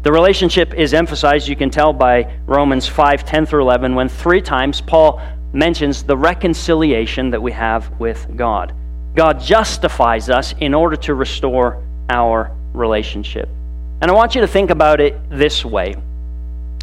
The 0.02 0.12
relationship 0.12 0.74
is 0.74 0.94
emphasized, 0.94 1.46
you 1.46 1.56
can 1.56 1.70
tell 1.70 1.92
by 1.92 2.38
Romans 2.46 2.86
5 2.86 3.24
10 3.24 3.46
through 3.46 3.62
11, 3.62 3.94
when 3.94 4.08
three 4.08 4.40
times 4.40 4.80
Paul 4.80 5.20
mentions 5.52 6.02
the 6.02 6.16
reconciliation 6.16 7.30
that 7.30 7.42
we 7.42 7.52
have 7.52 7.90
with 8.00 8.26
God. 8.36 8.74
God 9.14 9.40
justifies 9.40 10.30
us 10.30 10.54
in 10.60 10.72
order 10.72 10.96
to 10.96 11.14
restore 11.14 11.84
our 12.08 12.56
relationship. 12.72 13.48
And 14.00 14.10
I 14.10 14.14
want 14.14 14.34
you 14.34 14.40
to 14.40 14.46
think 14.46 14.70
about 14.70 15.00
it 15.00 15.18
this 15.28 15.64
way 15.64 15.96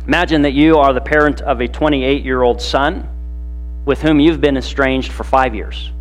Imagine 0.08 0.44
that 0.44 0.54
you 0.54 0.78
are 0.78 0.94
the 0.94 1.02
parent 1.02 1.42
of 1.42 1.60
a 1.60 1.68
28 1.68 2.24
year 2.24 2.42
old 2.42 2.62
son 2.62 3.06
with 3.84 4.02
whom 4.02 4.22
you've 4.22 4.40
been 4.40 4.56
estranged 4.56 5.12
for 5.12 5.26
five 5.26 5.54
years. 5.54 5.92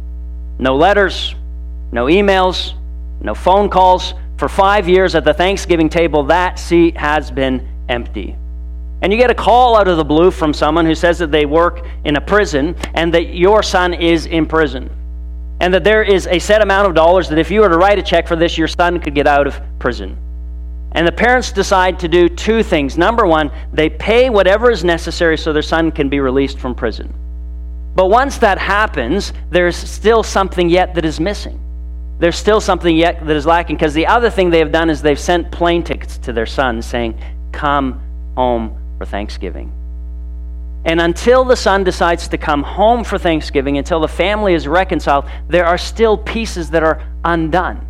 No 0.60 0.76
letters, 0.76 1.34
no 1.90 2.06
emails, 2.06 2.74
no 3.20 3.34
phone 3.34 3.68
calls. 3.68 4.14
For 4.36 4.48
five 4.48 4.86
years 4.86 5.14
at 5.14 5.24
the 5.24 5.32
Thanksgiving 5.32 5.88
table, 5.88 6.24
that 6.24 6.58
seat 6.58 6.96
has 6.96 7.30
been 7.30 7.66
empty. 7.88 8.36
And 9.00 9.12
you 9.12 9.18
get 9.18 9.30
a 9.30 9.34
call 9.34 9.76
out 9.76 9.88
of 9.88 9.96
the 9.96 10.04
blue 10.04 10.30
from 10.30 10.52
someone 10.52 10.84
who 10.84 10.94
says 10.94 11.18
that 11.18 11.30
they 11.30 11.46
work 11.46 11.86
in 12.04 12.16
a 12.16 12.20
prison 12.20 12.74
and 12.94 13.12
that 13.14 13.34
your 13.34 13.62
son 13.62 13.94
is 13.94 14.26
in 14.26 14.46
prison. 14.46 14.90
And 15.60 15.72
that 15.72 15.84
there 15.84 16.02
is 16.02 16.26
a 16.26 16.38
set 16.38 16.60
amount 16.60 16.86
of 16.88 16.94
dollars 16.94 17.30
that 17.30 17.38
if 17.38 17.50
you 17.50 17.60
were 17.60 17.68
to 17.70 17.78
write 17.78 17.98
a 17.98 18.02
check 18.02 18.28
for 18.28 18.36
this, 18.36 18.58
your 18.58 18.68
son 18.68 19.00
could 19.00 19.14
get 19.14 19.26
out 19.26 19.46
of 19.46 19.58
prison. 19.78 20.16
And 20.92 21.06
the 21.06 21.12
parents 21.12 21.50
decide 21.50 21.98
to 22.00 22.08
do 22.08 22.28
two 22.28 22.62
things. 22.62 22.98
Number 22.98 23.26
one, 23.26 23.50
they 23.72 23.88
pay 23.88 24.28
whatever 24.28 24.70
is 24.70 24.84
necessary 24.84 25.38
so 25.38 25.52
their 25.52 25.62
son 25.62 25.90
can 25.90 26.10
be 26.10 26.20
released 26.20 26.58
from 26.58 26.74
prison. 26.74 27.12
But 27.94 28.06
once 28.06 28.36
that 28.38 28.58
happens, 28.58 29.32
there's 29.50 29.76
still 29.76 30.22
something 30.22 30.68
yet 30.68 30.94
that 30.94 31.06
is 31.06 31.20
missing 31.20 31.60
there's 32.18 32.36
still 32.36 32.60
something 32.60 32.96
yet 32.96 33.26
that 33.26 33.36
is 33.36 33.44
lacking 33.44 33.76
because 33.76 33.92
the 33.92 34.06
other 34.06 34.30
thing 34.30 34.50
they 34.50 34.58
have 34.58 34.72
done 34.72 34.88
is 34.88 35.02
they've 35.02 35.20
sent 35.20 35.50
plane 35.52 35.82
tickets 35.82 36.16
to 36.18 36.32
their 36.32 36.46
son 36.46 36.80
saying, 36.80 37.20
Come 37.52 38.00
home 38.36 38.96
for 38.98 39.04
Thanksgiving. 39.04 39.72
And 40.84 41.00
until 41.00 41.44
the 41.44 41.56
son 41.56 41.84
decides 41.84 42.28
to 42.28 42.38
come 42.38 42.62
home 42.62 43.02
for 43.02 43.18
Thanksgiving, 43.18 43.76
until 43.76 44.00
the 44.00 44.08
family 44.08 44.54
is 44.54 44.68
reconciled, 44.68 45.26
there 45.48 45.66
are 45.66 45.76
still 45.76 46.16
pieces 46.16 46.70
that 46.70 46.82
are 46.82 47.02
undone, 47.24 47.84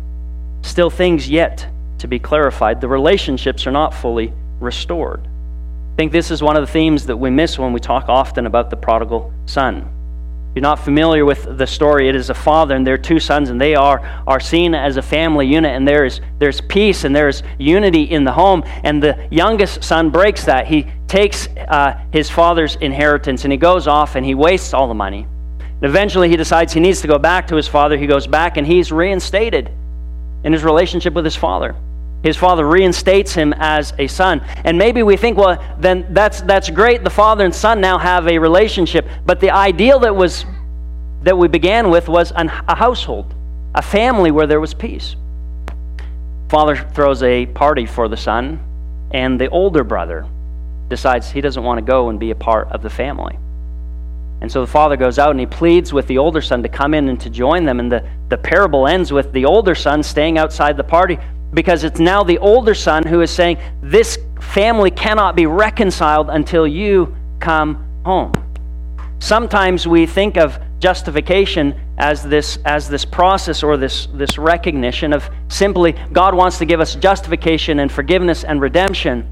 still 0.61 0.89
things 0.89 1.29
yet 1.29 1.67
to 1.99 2.07
be 2.07 2.19
clarified. 2.19 2.81
The 2.81 2.87
relationships 2.87 3.67
are 3.67 3.71
not 3.71 3.93
fully 3.93 4.33
restored. 4.59 5.21
I 5.21 5.95
think 5.95 6.11
this 6.11 6.31
is 6.31 6.41
one 6.41 6.57
of 6.57 6.65
the 6.65 6.71
themes 6.71 7.05
that 7.05 7.17
we 7.17 7.29
miss 7.29 7.57
when 7.57 7.71
we 7.71 7.79
talk 7.79 8.09
often 8.09 8.45
about 8.45 8.69
the 8.69 8.77
prodigal 8.77 9.31
son 9.45 9.93
you're 10.57 10.61
not 10.63 10.79
familiar 10.79 11.23
with 11.23 11.55
the 11.59 11.67
story, 11.67 12.09
it 12.09 12.15
is 12.15 12.31
a 12.31 12.33
father 12.33 12.75
and 12.75 12.85
their 12.85 12.97
two 12.97 13.19
sons, 13.19 13.51
and 13.51 13.61
they 13.61 13.75
are, 13.75 13.99
are 14.25 14.39
seen 14.39 14.73
as 14.73 14.97
a 14.97 15.03
family 15.03 15.45
unit, 15.45 15.75
and 15.75 15.87
there 15.87 16.03
is 16.03 16.19
there's 16.39 16.61
peace 16.61 17.03
and 17.03 17.15
there 17.15 17.27
is 17.27 17.43
unity 17.59 18.01
in 18.01 18.23
the 18.23 18.31
home. 18.31 18.63
And 18.83 19.03
the 19.03 19.27
youngest 19.29 19.83
son 19.83 20.09
breaks 20.09 20.45
that. 20.45 20.65
He 20.65 20.87
takes 21.07 21.47
uh, 21.47 22.03
his 22.11 22.27
father's 22.27 22.75
inheritance 22.77 23.43
and 23.43 23.51
he 23.51 23.57
goes 23.57 23.85
off 23.85 24.15
and 24.15 24.25
he 24.25 24.33
wastes 24.33 24.73
all 24.73 24.87
the 24.87 24.95
money. 24.95 25.27
And 25.59 25.83
eventually, 25.83 26.27
he 26.27 26.35
decides 26.35 26.73
he 26.73 26.79
needs 26.79 27.01
to 27.01 27.07
go 27.07 27.19
back 27.19 27.45
to 27.49 27.55
his 27.55 27.67
father. 27.67 27.95
He 27.97 28.07
goes 28.07 28.25
back 28.25 28.57
and 28.57 28.65
he's 28.65 28.91
reinstated 28.91 29.69
in 30.43 30.53
his 30.53 30.63
relationship 30.63 31.13
with 31.13 31.23
his 31.23 31.35
father. 31.35 31.75
His 32.23 32.35
father 32.35 32.67
reinstates 32.67 33.33
him 33.33 33.53
as 33.57 33.93
a 33.97 34.07
son. 34.07 34.41
And 34.65 34.77
maybe 34.77 35.03
we 35.03 35.17
think, 35.17 35.37
well, 35.37 35.63
then 35.79 36.13
that's, 36.13 36.41
that's 36.41 36.69
great. 36.69 37.03
The 37.03 37.09
father 37.09 37.45
and 37.45 37.53
son 37.53 37.79
now 37.79 37.97
have 37.97 38.27
a 38.27 38.39
relationship. 38.39 39.07
But 39.25 39.39
the 39.39 39.51
ideal 39.51 39.99
that, 39.99 40.15
was, 40.15 40.45
that 41.21 41.37
we 41.37 41.47
began 41.47 41.89
with 41.89 42.09
was 42.09 42.31
an, 42.31 42.49
a 42.49 42.75
household, 42.75 43.33
a 43.75 43.81
family 43.81 44.31
where 44.31 44.47
there 44.47 44.59
was 44.59 44.73
peace. 44.73 45.15
Father 46.49 46.75
throws 46.75 47.23
a 47.23 47.45
party 47.45 47.85
for 47.85 48.07
the 48.07 48.17
son, 48.17 48.59
and 49.11 49.39
the 49.39 49.49
older 49.49 49.83
brother 49.83 50.25
decides 50.89 51.29
he 51.29 51.41
doesn't 51.41 51.63
want 51.63 51.77
to 51.77 51.85
go 51.85 52.09
and 52.09 52.19
be 52.19 52.31
a 52.31 52.35
part 52.35 52.67
of 52.69 52.81
the 52.81 52.89
family. 52.89 53.37
And 54.39 54.51
so 54.51 54.61
the 54.61 54.71
father 54.71 54.95
goes 54.95 55.17
out 55.17 55.31
and 55.31 55.39
he 55.39 55.45
pleads 55.45 55.91
with 55.91 56.07
the 56.07 56.19
older 56.19 56.41
son 56.41 56.61
to 56.63 56.69
come 56.69 56.93
in 56.93 57.09
and 57.09 57.19
to 57.21 57.29
join 57.29 57.65
them. 57.65 57.79
And 57.79 57.91
the, 57.91 58.07
the 58.29 58.37
parable 58.37 58.87
ends 58.87 59.11
with 59.11 59.33
the 59.33 59.45
older 59.45 59.73
son 59.73 60.03
staying 60.03 60.37
outside 60.37 60.77
the 60.77 60.83
party 60.83 61.17
because 61.53 61.83
it's 61.83 61.99
now 61.99 62.23
the 62.23 62.37
older 62.39 62.73
son 62.73 63.05
who 63.05 63.21
is 63.21 63.31
saying, 63.31 63.57
This 63.81 64.17
family 64.41 64.91
cannot 64.91 65.35
be 65.35 65.45
reconciled 65.45 66.29
until 66.29 66.67
you 66.67 67.15
come 67.39 68.01
home. 68.05 68.33
Sometimes 69.19 69.87
we 69.87 70.05
think 70.05 70.37
of 70.37 70.59
justification 70.79 71.79
as 71.97 72.23
this, 72.23 72.59
as 72.65 72.87
this 72.87 73.03
process 73.03 73.63
or 73.63 73.77
this, 73.77 74.07
this 74.13 74.37
recognition 74.37 75.13
of 75.13 75.27
simply 75.47 75.93
God 76.13 76.35
wants 76.35 76.59
to 76.59 76.65
give 76.65 76.79
us 76.79 76.95
justification 76.95 77.79
and 77.79 77.91
forgiveness 77.91 78.43
and 78.43 78.61
redemption. 78.61 79.27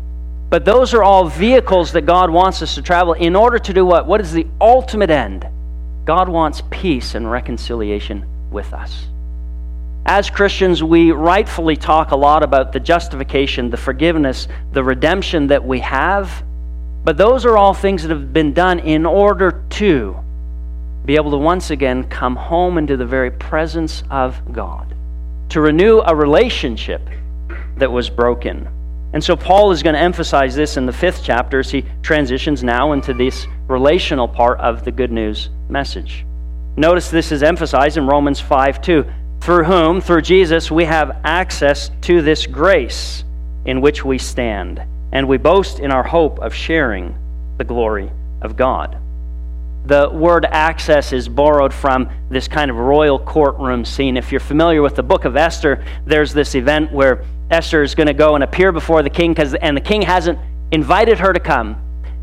But 0.49 0.65
those 0.65 0.93
are 0.93 1.03
all 1.03 1.27
vehicles 1.27 1.91
that 1.91 2.05
God 2.05 2.29
wants 2.29 2.61
us 2.61 2.75
to 2.75 2.81
travel 2.81 3.13
in 3.13 3.35
order 3.35 3.59
to 3.59 3.73
do 3.73 3.85
what? 3.85 4.07
What 4.07 4.21
is 4.21 4.31
the 4.31 4.47
ultimate 4.59 5.09
end? 5.09 5.45
God 6.05 6.29
wants 6.29 6.61
peace 6.69 7.15
and 7.15 7.29
reconciliation 7.29 8.25
with 8.51 8.73
us. 8.73 9.07
As 10.07 10.29
Christians, 10.29 10.83
we 10.83 11.11
rightfully 11.11 11.75
talk 11.75 12.11
a 12.11 12.15
lot 12.15 12.43
about 12.43 12.71
the 12.71 12.79
justification, 12.79 13.71
the 13.71 13.77
forgiveness, 13.77 14.47
the 14.71 14.83
redemption 14.83 15.47
that 15.47 15.65
we 15.65 15.79
have. 15.79 16.43
But 17.03 17.17
those 17.17 17.43
are 17.43 17.57
all 17.57 17.73
things 17.73 18.03
that 18.03 18.11
have 18.11 18.31
been 18.31 18.53
done 18.53 18.79
in 18.79 19.07
order 19.07 19.63
to 19.71 20.15
be 21.05 21.15
able 21.15 21.31
to 21.31 21.37
once 21.37 21.71
again 21.71 22.03
come 22.03 22.35
home 22.35 22.77
into 22.77 22.97
the 22.97 23.05
very 23.05 23.31
presence 23.31 24.03
of 24.11 24.53
God, 24.53 24.93
to 25.49 25.61
renew 25.61 26.01
a 26.05 26.15
relationship 26.15 27.01
that 27.77 27.91
was 27.91 28.07
broken. 28.07 28.67
And 29.13 29.23
so 29.23 29.35
Paul 29.35 29.71
is 29.71 29.81
going 29.81 29.95
to 29.95 30.01
emphasize 30.01 30.53
this 30.53 30.77
in 30.77 30.85
the 30.85 30.93
fifth 30.93 31.21
chapter 31.23 31.59
as 31.59 31.71
he 31.71 31.83
transitions 32.03 32.63
now 32.63 32.91
into 32.91 33.13
this 33.13 33.47
relational 33.67 34.27
part 34.27 34.59
of 34.59 34.85
the 34.85 34.91
good 34.91 35.11
news 35.11 35.49
message. 35.67 36.25
Notice 36.77 37.09
this 37.09 37.31
is 37.31 37.41
emphasized 37.41 37.97
in 37.97 38.05
Romans 38.05 38.39
5 38.39 38.81
2 38.81 39.05
through 39.45 39.63
whom, 39.63 40.01
through 40.01 40.23
Jesus, 40.23 40.71
we 40.71 40.85
have 40.85 41.19
access 41.23 41.91
to 42.01 42.23
this 42.23 42.47
grace 42.47 43.23
in 43.65 43.79
which 43.79 44.03
we 44.03 44.17
stand, 44.17 44.81
and 45.11 45.27
we 45.27 45.37
boast 45.37 45.77
in 45.77 45.91
our 45.91 46.01
hope 46.01 46.39
of 46.39 46.51
sharing 46.51 47.15
the 47.59 47.63
glory 47.63 48.11
of 48.41 48.57
God. 48.57 48.97
the 49.85 50.09
word 50.09 50.45
access 50.45 51.13
is 51.13 51.29
borrowed 51.29 51.71
from 51.71 52.09
this 52.27 52.47
kind 52.47 52.71
of 52.71 52.77
royal 52.77 53.19
courtroom 53.19 53.85
scene. 53.85 54.17
If 54.17 54.31
you're 54.31 54.39
familiar 54.39 54.81
with 54.81 54.95
the 54.95 55.03
book 55.03 55.25
of 55.25 55.37
Esther, 55.37 55.85
there's 56.07 56.33
this 56.33 56.55
event 56.55 56.91
where 56.91 57.23
Esther 57.51 57.83
is 57.83 57.93
going 57.93 58.07
to 58.07 58.13
go 58.15 58.33
and 58.33 58.43
appear 58.43 58.71
before 58.71 59.03
the 59.03 59.11
king, 59.11 59.35
cause, 59.35 59.53
and 59.53 59.77
the 59.77 59.81
king 59.81 60.01
hasn't 60.01 60.39
invited 60.71 61.19
her 61.19 61.33
to 61.33 61.39
come. 61.39 61.79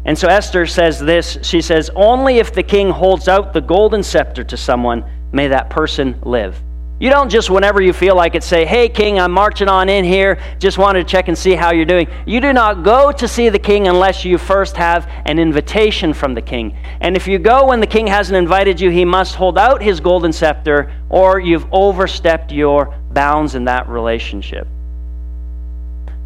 And 0.06 0.18
so 0.18 0.26
Esther 0.26 0.66
says 0.66 0.98
this 0.98 1.38
She 1.42 1.60
says, 1.60 1.88
Only 1.94 2.38
if 2.38 2.52
the 2.52 2.64
king 2.64 2.90
holds 2.90 3.28
out 3.28 3.52
the 3.52 3.60
golden 3.60 4.02
scepter 4.02 4.42
to 4.42 4.56
someone, 4.56 5.04
may 5.30 5.46
that 5.46 5.70
person 5.70 6.20
live. 6.22 6.60
You 7.02 7.11
don't 7.11 7.28
just, 7.28 7.50
whenever 7.50 7.82
you 7.82 7.92
feel 7.92 8.14
like 8.14 8.37
it, 8.37 8.44
say, 8.44 8.64
Hey, 8.64 8.88
king, 8.88 9.18
I'm 9.18 9.32
marching 9.32 9.66
on 9.68 9.88
in 9.88 10.04
here. 10.04 10.38
Just 10.61 10.78
wanted 10.78 11.00
to 11.00 11.11
check 11.11 11.26
and 11.26 11.37
see 11.37 11.56
how 11.56 11.73
you're 11.73 11.85
doing. 11.85 12.06
You 12.26 12.40
do 12.40 12.52
not 12.52 12.85
go 12.85 13.11
to 13.11 13.26
see 13.26 13.49
the 13.49 13.59
king 13.59 13.88
unless 13.88 14.25
you 14.25 14.38
first 14.38 14.76
have 14.76 15.11
an 15.25 15.40
invitation 15.40 16.12
from 16.14 16.35
the 16.35 16.40
king. 16.40 16.76
And 17.00 17.16
if 17.16 17.26
you 17.26 17.40
go 17.40 17.66
when 17.66 17.80
the 17.80 17.88
king 17.88 18.06
hasn't 18.06 18.37
invited 18.37 18.80
you, 18.80 18.88
he 18.90 19.04
must 19.04 19.35
hold 19.35 19.59
out 19.59 19.82
his 19.82 19.99
golden 19.99 20.32
scepter, 20.32 20.92
or 21.09 21.40
you've 21.40 21.66
overstepped 21.73 22.52
your 22.52 22.97
bounds 23.11 23.56
in 23.56 23.64
that 23.64 23.88
relationship. 23.88 24.68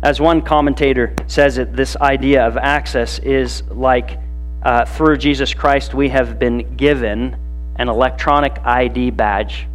As 0.02 0.20
one 0.20 0.42
commentator 0.42 1.16
says 1.26 1.56
it, 1.56 1.74
this 1.74 1.96
idea 1.96 2.46
of 2.46 2.58
access 2.58 3.18
is 3.20 3.62
like 3.70 4.18
uh, 4.62 4.84
through 4.84 5.16
Jesus 5.16 5.54
Christ, 5.54 5.94
we 5.94 6.10
have 6.10 6.38
been 6.38 6.76
given 6.76 7.34
an 7.76 7.88
electronic 7.88 8.58
ID 8.58 9.12
badge 9.12 9.66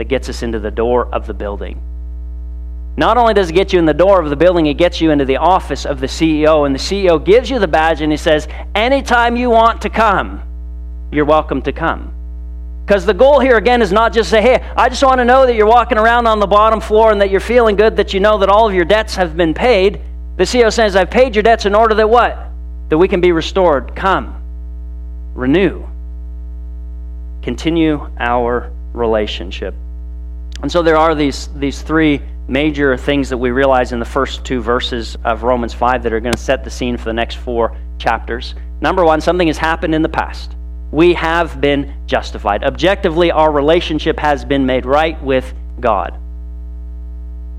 that 0.00 0.08
gets 0.08 0.30
us 0.30 0.42
into 0.42 0.58
the 0.58 0.70
door 0.70 1.12
of 1.12 1.26
the 1.26 1.34
building. 1.34 1.78
Not 2.96 3.18
only 3.18 3.34
does 3.34 3.50
it 3.50 3.52
get 3.52 3.74
you 3.74 3.78
in 3.78 3.84
the 3.84 3.92
door 3.92 4.18
of 4.18 4.30
the 4.30 4.36
building, 4.36 4.64
it 4.64 4.78
gets 4.78 4.98
you 4.98 5.10
into 5.10 5.26
the 5.26 5.36
office 5.36 5.84
of 5.84 6.00
the 6.00 6.06
CEO, 6.06 6.64
and 6.64 6.74
the 6.74 6.78
CEO 6.78 7.22
gives 7.22 7.50
you 7.50 7.58
the 7.58 7.68
badge 7.68 8.00
and 8.00 8.10
he 8.10 8.16
says, 8.16 8.48
Anytime 8.74 9.36
you 9.36 9.50
want 9.50 9.82
to 9.82 9.90
come, 9.90 10.40
you're 11.12 11.26
welcome 11.26 11.60
to 11.62 11.72
come. 11.72 12.14
Because 12.86 13.04
the 13.04 13.12
goal 13.12 13.40
here 13.40 13.58
again 13.58 13.82
is 13.82 13.92
not 13.92 14.14
just 14.14 14.30
to 14.30 14.36
say, 14.36 14.40
Hey, 14.40 14.72
I 14.74 14.88
just 14.88 15.02
want 15.02 15.18
to 15.18 15.24
know 15.26 15.44
that 15.44 15.54
you're 15.54 15.66
walking 15.66 15.98
around 15.98 16.26
on 16.26 16.40
the 16.40 16.46
bottom 16.46 16.80
floor 16.80 17.12
and 17.12 17.20
that 17.20 17.28
you're 17.28 17.38
feeling 17.38 17.76
good, 17.76 17.96
that 17.96 18.14
you 18.14 18.20
know 18.20 18.38
that 18.38 18.48
all 18.48 18.66
of 18.66 18.74
your 18.74 18.86
debts 18.86 19.16
have 19.16 19.36
been 19.36 19.52
paid. 19.52 20.00
The 20.38 20.44
CEO 20.44 20.72
says, 20.72 20.96
I've 20.96 21.10
paid 21.10 21.36
your 21.36 21.42
debts 21.42 21.66
in 21.66 21.74
order 21.74 21.94
that 21.96 22.08
what? 22.08 22.38
That 22.88 22.96
we 22.96 23.06
can 23.06 23.20
be 23.20 23.32
restored. 23.32 23.94
Come, 23.94 24.34
renew, 25.34 25.84
continue 27.42 28.10
our 28.18 28.72
relationship. 28.92 29.74
And 30.62 30.70
so 30.70 30.82
there 30.82 30.96
are 30.96 31.14
these, 31.14 31.48
these 31.56 31.82
three 31.82 32.20
major 32.48 32.96
things 32.96 33.28
that 33.28 33.38
we 33.38 33.50
realize 33.50 33.92
in 33.92 33.98
the 34.00 34.04
first 34.04 34.44
two 34.44 34.60
verses 34.60 35.16
of 35.24 35.42
Romans 35.42 35.72
5 35.72 36.02
that 36.02 36.12
are 36.12 36.20
going 36.20 36.34
to 36.34 36.40
set 36.40 36.64
the 36.64 36.70
scene 36.70 36.96
for 36.96 37.04
the 37.04 37.12
next 37.12 37.36
four 37.36 37.76
chapters. 37.98 38.54
Number 38.80 39.04
one, 39.04 39.20
something 39.20 39.46
has 39.46 39.58
happened 39.58 39.94
in 39.94 40.02
the 40.02 40.08
past. 40.08 40.56
We 40.90 41.14
have 41.14 41.60
been 41.60 41.94
justified. 42.06 42.64
Objectively, 42.64 43.30
our 43.30 43.52
relationship 43.52 44.18
has 44.18 44.44
been 44.44 44.66
made 44.66 44.84
right 44.84 45.22
with 45.22 45.54
God. 45.78 46.18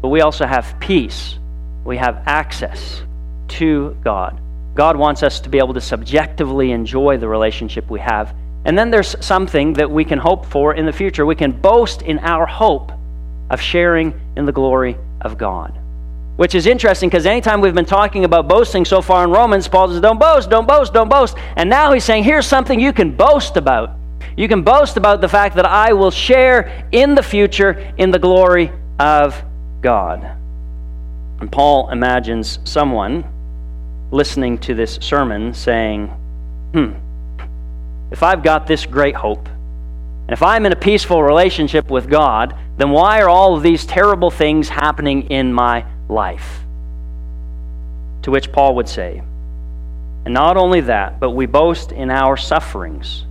But 0.02 0.10
we 0.10 0.22
also 0.22 0.46
have 0.46 0.76
peace, 0.80 1.40
we 1.86 1.98
have 1.98 2.24
access 2.26 3.02
to 3.50 3.98
God. 4.04 4.42
God 4.74 4.96
wants 4.96 5.24
us 5.24 5.40
to 5.42 5.50
be 5.50 5.58
able 5.58 5.74
to 5.74 5.82
subjectively 5.82 6.72
enjoy 6.72 7.18
the 7.18 7.28
relationship 7.28 7.90
we 7.90 8.00
have 8.00 8.36
and 8.66 8.78
then 8.78 8.92
there's 8.92 9.16
something 9.24 9.74
that 9.74 9.90
we 9.90 10.06
can 10.06 10.20
hope 10.20 10.46
for 10.46 10.76
in 10.76 10.86
the 10.86 10.92
future. 10.92 11.26
We 11.26 11.36
can 11.36 11.52
boast 11.52 12.02
in 12.04 12.20
our 12.20 12.46
hope 12.46 12.92
of 13.50 13.60
sharing 13.60 14.14
in 14.38 14.46
the 14.46 14.52
glory 14.52 14.98
of 15.22 15.38
God. 15.38 15.78
Which 16.38 16.56
is 16.56 16.66
interesting 16.66 17.10
because 17.10 17.26
anytime 17.26 17.62
we've 17.62 17.76
been 17.76 17.86
talking 17.86 18.24
about 18.24 18.48
boasting 18.48 18.86
so 18.86 19.02
far 19.02 19.24
in 19.24 19.32
Romans, 19.32 19.68
Paul 19.68 19.90
says, 19.90 20.00
Don't 20.00 20.20
boast, 20.20 20.50
don't 20.50 20.68
boast, 20.68 20.94
don't 20.94 21.10
boast. 21.10 21.38
And 21.56 21.70
now 21.70 21.92
he's 21.92 22.04
saying, 22.04 22.24
Here's 22.24 22.48
something 22.48 22.80
you 22.80 22.94
can 22.94 23.16
boast 23.16 23.58
about. 23.58 23.98
You 24.38 24.48
can 24.48 24.64
boast 24.64 24.98
about 24.98 25.22
the 25.22 25.28
fact 25.28 25.56
that 25.56 25.66
I 25.66 25.94
will 25.94 26.12
share 26.12 26.88
in 26.92 27.16
the 27.16 27.24
future 27.24 27.94
in 27.98 28.12
the 28.12 28.20
glory 28.20 28.72
of 29.00 29.42
God. 29.82 30.24
And 31.42 31.52
Paul 31.52 31.90
imagines 31.90 32.60
someone 32.64 33.26
listening 34.12 34.58
to 34.60 34.74
this 34.74 34.96
sermon 35.02 35.54
saying, 35.54 36.08
Hmm, 36.74 36.94
if 38.12 38.24
I've 38.24 38.44
got 38.44 38.68
this 38.68 38.86
great 38.86 39.16
hope, 39.16 39.48
and 39.48 40.32
if 40.32 40.44
I'm 40.44 40.66
in 40.66 40.72
a 40.72 40.78
peaceful 40.78 41.24
relationship 41.24 41.90
with 41.90 42.10
God, 42.10 42.56
then 42.78 42.92
why 42.92 43.22
are 43.22 43.30
all 43.30 43.56
of 43.56 43.64
these 43.64 43.86
terrible 43.86 44.30
things 44.30 44.70
happening 44.70 45.30
in 45.30 45.54
my 45.54 45.86
life? 46.08 46.60
To 48.24 48.32
which 48.32 48.52
Paul 48.52 48.76
would 48.76 48.88
say, 48.88 49.22
and 50.26 50.34
not 50.34 50.56
only 50.58 50.82
that, 50.82 51.20
but 51.20 51.32
we 51.32 51.48
boast 51.48 51.92
in 51.92 52.12
our 52.12 52.38
sufferings, 52.38 53.26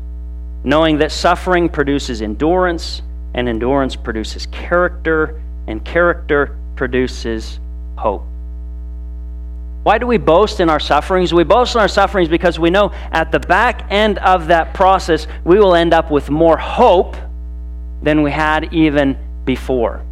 knowing 0.64 0.98
that 0.98 1.12
suffering 1.12 1.68
produces 1.68 2.22
endurance, 2.22 3.02
and 3.34 3.48
endurance 3.48 3.94
produces 3.94 4.46
character, 4.46 5.40
and 5.68 5.84
character 5.84 6.58
produces 6.74 7.60
hope. 7.96 8.24
Why 9.82 9.96
do 9.96 10.06
we 10.06 10.18
boast 10.18 10.60
in 10.60 10.68
our 10.68 10.80
sufferings? 10.80 11.32
We 11.32 11.44
boast 11.44 11.74
in 11.74 11.80
our 11.80 11.88
sufferings 11.88 12.28
because 12.28 12.58
we 12.58 12.68
know 12.68 12.92
at 13.12 13.32
the 13.32 13.40
back 13.40 13.86
end 13.90 14.18
of 14.18 14.48
that 14.48 14.74
process, 14.74 15.26
we 15.44 15.58
will 15.58 15.74
end 15.74 15.94
up 15.94 16.10
with 16.10 16.28
more 16.28 16.58
hope 16.58 17.16
than 18.02 18.22
we 18.22 18.30
had 18.30 18.74
even 18.74 19.16
before. 19.44 20.04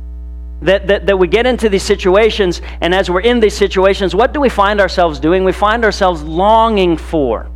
That, 0.63 0.87
that, 0.89 1.07
that 1.07 1.19
we 1.19 1.29
get 1.29 1.47
into 1.47 1.69
these 1.69 1.83
situations, 1.83 2.63
and 2.81 2.95
as 2.95 3.11
we're 3.11 3.21
in 3.21 3.41
these 3.41 3.57
situations, 3.57 4.15
what 4.15 4.33
do 4.33 4.41
we 4.41 4.49
find 4.49 4.81
ourselves 4.81 5.21
doing? 5.21 5.45
We 5.45 5.53
find 5.53 5.85
ourselves 5.85 6.23
longing 6.23 6.97
for 6.97 7.49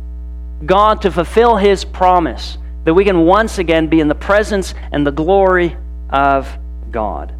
God 0.65 1.01
to 1.01 1.11
fulfill 1.11 1.57
His 1.57 1.83
promise 1.83 2.57
that 2.85 2.93
we 2.93 3.03
can 3.03 3.25
once 3.25 3.57
again 3.57 3.87
be 3.87 3.99
in 3.99 4.07
the 4.07 4.15
presence 4.15 4.73
and 4.91 5.05
the 5.05 5.11
glory 5.11 5.75
of 6.09 6.47
God. 6.91 7.33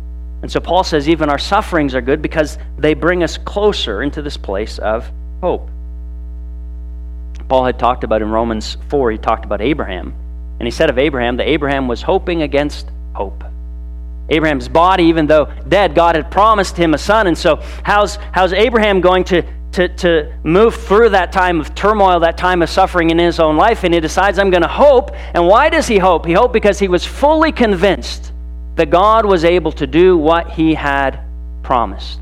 And 0.43 0.51
so 0.51 0.59
Paul 0.59 0.83
says 0.83 1.07
even 1.07 1.29
our 1.29 1.39
sufferings 1.39 1.95
are 1.95 2.01
good 2.01 2.21
because 2.21 2.57
they 2.77 2.93
bring 2.93 3.23
us 3.23 3.37
closer 3.37 4.03
into 4.03 4.21
this 4.21 4.35
place 4.35 4.77
of 4.77 5.09
hope. 5.39 5.69
Paul 7.47 7.63
had 7.63 7.79
talked 7.79 8.03
about 8.03 8.21
in 8.21 8.29
Romans 8.29 8.75
4, 8.89 9.11
he 9.11 9.17
talked 9.17 9.45
about 9.45 9.61
Abraham. 9.61 10.13
And 10.59 10.67
he 10.67 10.71
said 10.71 10.89
of 10.89 10.99
Abraham 10.99 11.37
that 11.37 11.47
Abraham 11.47 11.87
was 11.87 12.01
hoping 12.01 12.41
against 12.41 12.89
hope. 13.13 13.41
Abraham's 14.27 14.67
body, 14.67 15.05
even 15.05 15.27
though 15.27 15.45
dead, 15.69 15.95
God 15.95 16.15
had 16.15 16.29
promised 16.29 16.75
him 16.75 16.93
a 16.93 16.97
son. 16.97 17.27
And 17.27 17.37
so, 17.37 17.61
how's, 17.83 18.17
how's 18.33 18.51
Abraham 18.51 18.99
going 18.99 19.23
to, 19.25 19.43
to, 19.73 19.87
to 19.95 20.37
move 20.43 20.75
through 20.75 21.09
that 21.09 21.31
time 21.31 21.61
of 21.61 21.73
turmoil, 21.73 22.19
that 22.19 22.37
time 22.37 22.61
of 22.61 22.69
suffering 22.69 23.11
in 23.11 23.17
his 23.17 23.39
own 23.39 23.55
life? 23.55 23.85
And 23.85 23.93
he 23.93 24.01
decides, 24.01 24.39
I'm 24.39 24.49
going 24.49 24.61
to 24.61 24.67
hope. 24.67 25.11
And 25.33 25.47
why 25.47 25.69
does 25.69 25.87
he 25.87 25.99
hope? 25.99 26.25
He 26.25 26.33
hoped 26.33 26.51
because 26.51 26.79
he 26.79 26.89
was 26.89 27.05
fully 27.05 27.53
convinced 27.53 28.32
that 28.75 28.89
God 28.89 29.25
was 29.25 29.43
able 29.43 29.71
to 29.73 29.87
do 29.87 30.17
what 30.17 30.49
he 30.49 30.73
had 30.73 31.19
promised. 31.61 32.19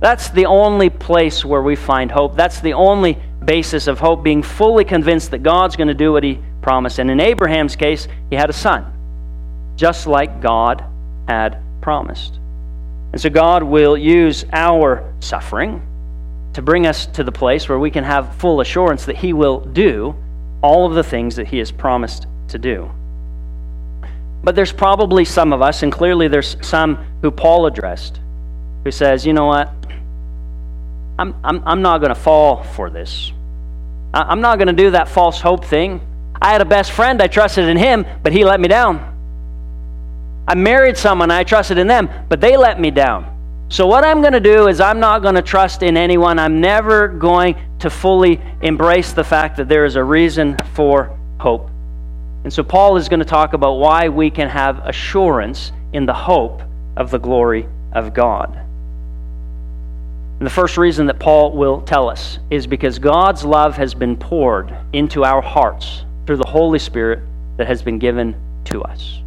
That's 0.00 0.28
the 0.30 0.46
only 0.46 0.90
place 0.90 1.44
where 1.44 1.62
we 1.62 1.76
find 1.76 2.10
hope. 2.10 2.36
That's 2.36 2.60
the 2.60 2.74
only 2.74 3.18
basis 3.44 3.86
of 3.86 3.98
hope, 3.98 4.22
being 4.22 4.42
fully 4.42 4.84
convinced 4.84 5.30
that 5.30 5.42
God's 5.42 5.76
going 5.76 5.88
to 5.88 5.94
do 5.94 6.12
what 6.12 6.22
he 6.22 6.38
promised. 6.62 6.98
And 6.98 7.10
in 7.10 7.20
Abraham's 7.20 7.76
case, 7.76 8.06
he 8.30 8.36
had 8.36 8.50
a 8.50 8.52
son, 8.52 8.84
just 9.76 10.06
like 10.06 10.40
God 10.40 10.84
had 11.26 11.62
promised. 11.80 12.38
And 13.12 13.20
so 13.20 13.30
God 13.30 13.62
will 13.62 13.96
use 13.96 14.44
our 14.52 15.12
suffering 15.20 15.82
to 16.52 16.62
bring 16.62 16.86
us 16.86 17.06
to 17.06 17.24
the 17.24 17.32
place 17.32 17.68
where 17.68 17.78
we 17.78 17.90
can 17.90 18.04
have 18.04 18.36
full 18.36 18.60
assurance 18.60 19.04
that 19.06 19.16
he 19.16 19.32
will 19.32 19.60
do 19.60 20.14
all 20.62 20.86
of 20.86 20.94
the 20.94 21.04
things 21.04 21.36
that 21.36 21.46
he 21.46 21.58
has 21.58 21.70
promised 21.70 22.26
to 22.48 22.58
do. 22.58 22.90
But 24.42 24.54
there's 24.54 24.72
probably 24.72 25.24
some 25.24 25.52
of 25.52 25.62
us, 25.62 25.82
and 25.82 25.92
clearly 25.92 26.28
there's 26.28 26.56
some 26.60 26.96
who 27.22 27.30
Paul 27.30 27.66
addressed, 27.66 28.20
who 28.84 28.90
says, 28.90 29.26
you 29.26 29.32
know 29.32 29.46
what? 29.46 29.72
I'm, 31.18 31.34
I'm, 31.42 31.62
I'm 31.66 31.82
not 31.82 31.98
going 31.98 32.14
to 32.14 32.20
fall 32.20 32.62
for 32.62 32.90
this. 32.90 33.32
I'm 34.14 34.40
not 34.40 34.58
going 34.58 34.68
to 34.68 34.72
do 34.72 34.90
that 34.92 35.08
false 35.08 35.40
hope 35.40 35.64
thing. 35.64 36.00
I 36.40 36.52
had 36.52 36.60
a 36.60 36.64
best 36.64 36.92
friend, 36.92 37.20
I 37.20 37.26
trusted 37.26 37.68
in 37.68 37.76
him, 37.76 38.06
but 38.22 38.32
he 38.32 38.44
let 38.44 38.60
me 38.60 38.68
down. 38.68 39.14
I 40.46 40.54
married 40.54 40.96
someone, 40.96 41.30
I 41.30 41.44
trusted 41.44 41.76
in 41.76 41.88
them, 41.88 42.08
but 42.28 42.40
they 42.40 42.56
let 42.56 42.80
me 42.80 42.90
down. 42.90 43.34
So, 43.70 43.86
what 43.86 44.02
I'm 44.02 44.22
going 44.22 44.32
to 44.32 44.40
do 44.40 44.68
is, 44.68 44.80
I'm 44.80 44.98
not 44.98 45.20
going 45.20 45.34
to 45.34 45.42
trust 45.42 45.82
in 45.82 45.98
anyone. 45.98 46.38
I'm 46.38 46.58
never 46.58 47.06
going 47.06 47.54
to 47.80 47.90
fully 47.90 48.40
embrace 48.62 49.12
the 49.12 49.24
fact 49.24 49.58
that 49.58 49.68
there 49.68 49.84
is 49.84 49.96
a 49.96 50.02
reason 50.02 50.56
for 50.72 51.14
hope. 51.38 51.68
And 52.48 52.52
so 52.54 52.62
Paul 52.62 52.96
is 52.96 53.10
going 53.10 53.20
to 53.20 53.26
talk 53.26 53.52
about 53.52 53.74
why 53.74 54.08
we 54.08 54.30
can 54.30 54.48
have 54.48 54.78
assurance 54.86 55.70
in 55.92 56.06
the 56.06 56.14
hope 56.14 56.62
of 56.96 57.10
the 57.10 57.18
glory 57.18 57.68
of 57.92 58.14
God. 58.14 58.56
And 60.38 60.46
the 60.46 60.50
first 60.50 60.78
reason 60.78 61.04
that 61.08 61.18
Paul 61.18 61.52
will 61.52 61.82
tell 61.82 62.08
us 62.08 62.38
is 62.48 62.66
because 62.66 62.98
God's 62.98 63.44
love 63.44 63.76
has 63.76 63.92
been 63.92 64.16
poured 64.16 64.74
into 64.94 65.26
our 65.26 65.42
hearts 65.42 66.06
through 66.24 66.38
the 66.38 66.48
Holy 66.48 66.78
Spirit 66.78 67.20
that 67.58 67.66
has 67.66 67.82
been 67.82 67.98
given 67.98 68.34
to 68.64 68.82
us. 68.82 69.18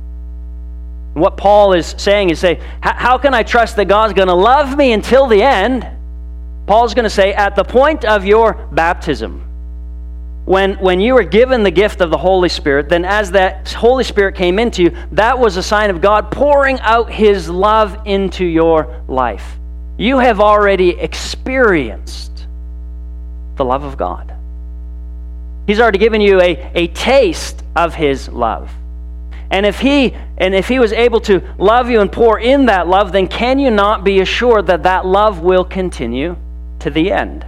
And 1.13 1.21
what 1.21 1.37
Paul 1.37 1.73
is 1.73 1.93
saying 1.99 2.31
is 2.31 2.39
say, 2.39 2.59
how 2.81 3.19
can 3.19 3.35
I 3.35 3.43
trust 3.43 3.75
that 3.75 3.87
God's 3.87 4.13
going 4.13 4.29
to 4.29 4.33
love 4.33 4.75
me 4.75 4.93
until 4.93 5.27
the 5.27 5.43
end? 5.43 5.87
Paul's 6.65 6.95
going 6.95 7.03
to 7.03 7.09
say, 7.11 7.33
at 7.33 7.55
the 7.55 7.65
point 7.65 8.03
of 8.03 8.25
your 8.25 8.55
baptism, 8.71 9.47
when, 10.51 10.73
when 10.79 10.99
you 10.99 11.13
were 11.13 11.23
given 11.23 11.63
the 11.63 11.71
gift 11.71 12.01
of 12.01 12.09
the 12.09 12.17
Holy 12.17 12.49
Spirit, 12.49 12.89
then 12.89 13.05
as 13.05 13.31
that 13.31 13.71
Holy 13.71 14.03
Spirit 14.03 14.35
came 14.35 14.59
into 14.59 14.83
you, 14.83 14.97
that 15.13 15.39
was 15.39 15.55
a 15.55 15.63
sign 15.63 15.89
of 15.89 16.01
God 16.01 16.29
pouring 16.29 16.77
out 16.81 17.09
His 17.09 17.49
love 17.49 17.97
into 18.03 18.43
your 18.43 19.01
life. 19.07 19.57
You 19.97 20.19
have 20.19 20.41
already 20.41 20.89
experienced 20.89 22.47
the 23.55 23.63
love 23.63 23.85
of 23.85 23.95
God. 23.95 24.33
He's 25.67 25.79
already 25.79 25.99
given 25.99 26.19
you 26.19 26.41
a, 26.41 26.69
a 26.75 26.87
taste 26.87 27.63
of 27.77 27.95
His 27.95 28.27
love. 28.27 28.69
And 29.51 29.65
if 29.65 29.79
he 29.79 30.13
and 30.37 30.53
if 30.53 30.67
he 30.67 30.79
was 30.79 30.91
able 30.91 31.21
to 31.21 31.41
love 31.57 31.89
you 31.89 32.01
and 32.01 32.11
pour 32.11 32.39
in 32.39 32.65
that 32.65 32.87
love, 32.87 33.13
then 33.13 33.27
can 33.27 33.57
you 33.57 33.71
not 33.71 34.03
be 34.03 34.19
assured 34.19 34.67
that 34.67 34.83
that 34.83 35.05
love 35.05 35.39
will 35.39 35.63
continue 35.63 36.35
to 36.79 36.89
the 36.89 37.11
end? 37.11 37.45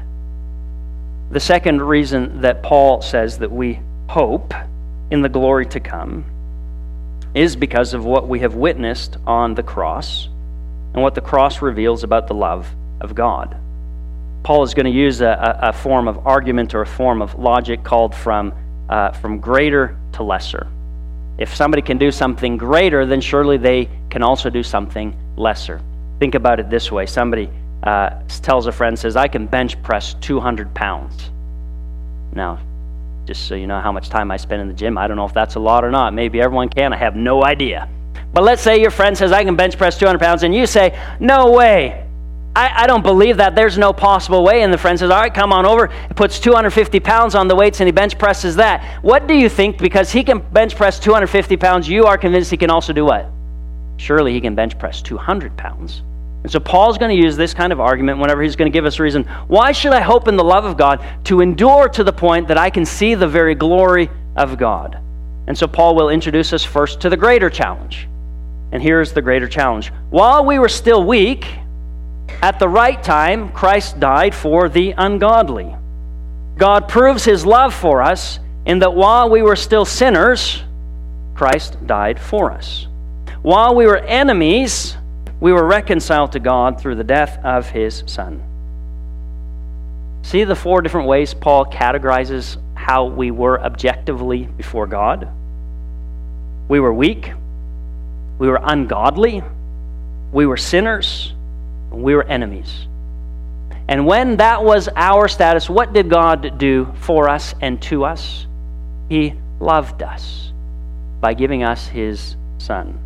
The 1.34 1.39
second 1.39 1.82
reason 1.82 2.41
that 2.41 2.62
Paul 2.62 3.02
says 3.02 3.39
that 3.39 3.52
we 3.52 3.80
hope 4.08 4.54
in 5.10 5.24
the 5.24 5.30
glory 5.30 5.65
to 5.65 5.80
come 5.80 6.26
is 7.34 7.56
because 7.56 7.96
of 7.96 8.06
what 8.06 8.28
we 8.28 8.41
have 8.41 8.54
witnessed 8.54 9.17
on 9.26 9.56
the 9.56 9.63
cross 9.63 10.28
and 10.93 11.02
what 11.02 11.15
the 11.15 11.22
cross 11.22 11.60
reveals 11.60 12.04
about 12.04 12.28
the 12.28 12.36
love 12.36 12.69
of 13.02 13.15
God. 13.15 13.58
Paul 14.43 14.62
is 14.62 14.76
going 14.76 14.86
to 14.86 14.91
use 14.91 15.22
a, 15.22 15.58
a, 15.60 15.74
form 15.74 16.08
of 16.08 16.28
argument 16.28 16.76
or 16.76 16.84
a 16.84 16.86
form 16.86 17.19
of 17.19 17.34
logic 17.34 17.84
called 17.84 18.13
from, 18.13 18.54
uh, 18.88 19.13
from 19.13 19.39
greater 19.39 19.98
to 20.12 20.22
lesser. 20.22 20.67
If 21.39 21.56
somebody 21.56 21.82
can 21.82 21.98
do 21.98 22.12
something 22.12 22.58
greater, 22.58 23.08
then 23.08 23.22
surely 23.22 23.58
they 23.58 23.89
can 24.12 24.22
also 24.22 24.52
do 24.52 24.62
something 24.62 25.17
lesser. 25.36 25.82
Think 26.19 26.36
about 26.36 26.60
it 26.60 26.69
this 26.69 26.91
way 26.91 27.08
somebody 27.08 27.50
uh, 27.84 28.22
tells 28.41 28.65
a 28.67 28.72
friend, 28.72 28.98
says, 28.98 29.15
I 29.15 29.28
can 29.28 29.46
bench 29.46 29.82
press 29.84 30.15
200 30.15 30.74
pounds. 30.74 31.30
Now, 32.34 32.60
just 33.26 33.48
so 33.48 33.56
you 33.56 33.67
know 33.67 33.80
how 33.80 33.91
much 33.91 34.10
time 34.10 34.32
I 34.32 34.38
spend 34.38 34.62
in 34.62 34.67
the 34.67 34.74
gym, 34.74 34.98
I 34.98 35.08
don't 35.08 35.17
know 35.17 35.26
if 35.26 35.34
that's 35.34 35.56
a 35.56 35.60
lot 35.60 35.84
or 35.84 35.91
not. 35.91 36.13
Maybe 36.13 36.41
everyone 36.41 36.69
can. 36.69 36.93
I 36.93 36.98
have 36.98 37.15
no 37.15 37.43
idea. 37.43 37.89
But 38.34 38.43
let's 38.43 38.62
say 38.62 38.82
your 38.82 38.89
friend 38.89 39.17
says, 39.17 39.32
I 39.32 39.43
can 39.43 39.56
bench 39.56 39.78
press 39.78 39.98
200 39.98 40.19
pounds, 40.19 40.43
and 40.43 40.56
you 40.56 40.65
say, 40.65 41.00
No 41.19 41.52
way. 41.52 42.00
I, 42.56 42.84
I, 42.84 42.88
don't 42.88 43.02
believe 43.02 43.38
that. 43.38 43.56
There's 43.56 43.80
no 43.80 43.91
possible 43.93 44.43
way. 44.43 44.62
And 44.62 44.72
the 44.72 44.78
friend 44.78 44.98
says, 44.98 45.10
All 45.10 45.22
right, 45.22 45.34
come 45.34 45.52
on 45.52 45.65
over. 45.65 45.88
He 45.88 46.13
puts 46.13 46.39
250 46.39 47.00
pounds 47.00 47.36
on 47.36 47.48
the 47.48 47.56
weights 47.56 47.80
and 47.80 47.88
he 47.88 47.91
bench 47.91 48.17
presses 48.17 48.56
that. 48.58 49.04
What 49.04 49.28
do 49.28 49.34
you 49.34 49.50
think? 49.50 49.80
Because 49.80 50.12
he 50.12 50.24
can 50.24 50.39
bench 50.39 50.76
press 50.76 51.00
250 51.00 51.58
pounds, 51.58 51.89
you 51.89 52.06
are 52.06 52.17
convinced 52.17 52.52
he 52.52 52.58
can 52.58 52.69
also 52.69 52.93
do 52.93 53.06
what? 53.06 53.28
Surely 53.98 54.34
he 54.34 54.41
can 54.41 54.54
bench 54.54 54.78
press 54.78 55.02
200 55.02 55.58
pounds. 55.58 56.04
And 56.43 56.51
so 56.51 56.60
Paul's 56.60 56.97
going 56.97 57.15
to 57.15 57.23
use 57.23 57.38
this 57.38 57.53
kind 57.53 57.71
of 57.71 57.79
argument 57.79 58.19
whenever 58.19 58.41
he's 58.41 58.58
going 58.58 58.69
to 58.69 58.75
give 58.75 58.86
us 58.86 58.99
a 58.99 59.03
reason. 59.03 59.23
Why 59.47 59.71
should 59.71 59.93
I 59.93 60.01
hope 60.01 60.27
in 60.27 60.36
the 60.36 60.43
love 60.43 60.65
of 60.65 60.77
God 60.77 61.03
to 61.25 61.39
endure 61.39 61.88
to 61.89 62.03
the 62.03 62.12
point 62.12 62.49
that 62.49 62.58
I 62.58 62.69
can 62.69 62.86
see 62.86 63.15
the 63.15 63.27
very 63.27 63.56
glory 63.56 64.10
of 64.36 64.58
God? 64.58 64.99
And 65.47 65.58
so 65.58 65.67
Paul 65.67 65.95
will 65.95 66.10
introduce 66.10 66.51
us 66.51 66.63
first 66.63 66.99
to 67.01 67.10
the 67.10 67.17
greater 67.17 67.49
challenge. 67.49 68.08
And 68.73 68.82
here's 68.82 69.13
the 69.13 69.21
greater 69.21 69.47
challenge. 69.47 69.91
While 70.10 70.45
we 70.45 70.60
were 70.60 70.69
still 70.69 71.06
weak, 71.06 71.45
at 72.41 72.60
the 72.60 72.67
right 72.67 73.01
time, 73.01 73.51
Christ 73.51 73.99
died 73.99 74.36
for 74.36 74.67
the 74.67 74.93
ungodly. 74.97 75.75
God 76.58 76.89
proves 76.89 77.23
his 77.23 77.45
love 77.45 77.73
for 77.73 78.01
us 78.01 78.39
in 78.65 78.79
that 78.79 78.93
while 78.93 79.29
we 79.29 79.41
were 79.41 79.56
still 79.56 79.86
sinners, 79.86 80.62
Christ 81.36 81.86
died 81.88 82.19
for 82.19 82.51
us. 82.51 82.88
While 83.41 83.75
we 83.75 83.86
were 83.86 83.97
enemies, 83.97 84.97
we 85.43 85.51
were 85.51 85.65
reconciled 85.65 86.32
to 86.32 86.39
God 86.39 86.79
through 86.79 86.95
the 86.95 87.03
death 87.03 87.38
of 87.43 87.67
his 87.69 88.06
Son. 88.06 88.41
See 90.21 90.45
the 90.45 90.56
four 90.56 90.82
different 90.82 91.10
ways 91.10 91.34
Paul 91.34 91.65
categorizes 91.65 92.56
how 92.75 93.08
we 93.08 93.29
were 93.29 93.60
objectively 93.62 94.45
before 94.45 94.88
God? 94.88 95.27
We 96.69 96.79
were 96.79 96.93
weak, 96.93 97.34
we 98.39 98.47
were 98.47 98.62
ungodly, 98.63 99.43
we 100.32 100.45
were 100.45 100.56
sinners, 100.56 101.34
we 101.91 102.15
were 102.15 102.23
enemies. 102.23 102.88
And 103.89 104.08
when 104.08 104.38
that 104.38 104.63
was 104.63 104.88
our 104.95 105.27
status, 105.27 105.69
what 105.69 105.91
did 105.91 106.10
God 106.10 106.58
do 106.58 106.93
for 107.01 107.27
us 107.27 107.53
and 107.60 107.82
to 107.82 108.06
us? 108.06 108.47
He 109.10 109.34
loved 109.60 110.03
us 110.03 110.53
by 111.19 111.34
giving 111.34 111.63
us 111.63 111.86
His 111.86 112.38
Son. 112.60 112.97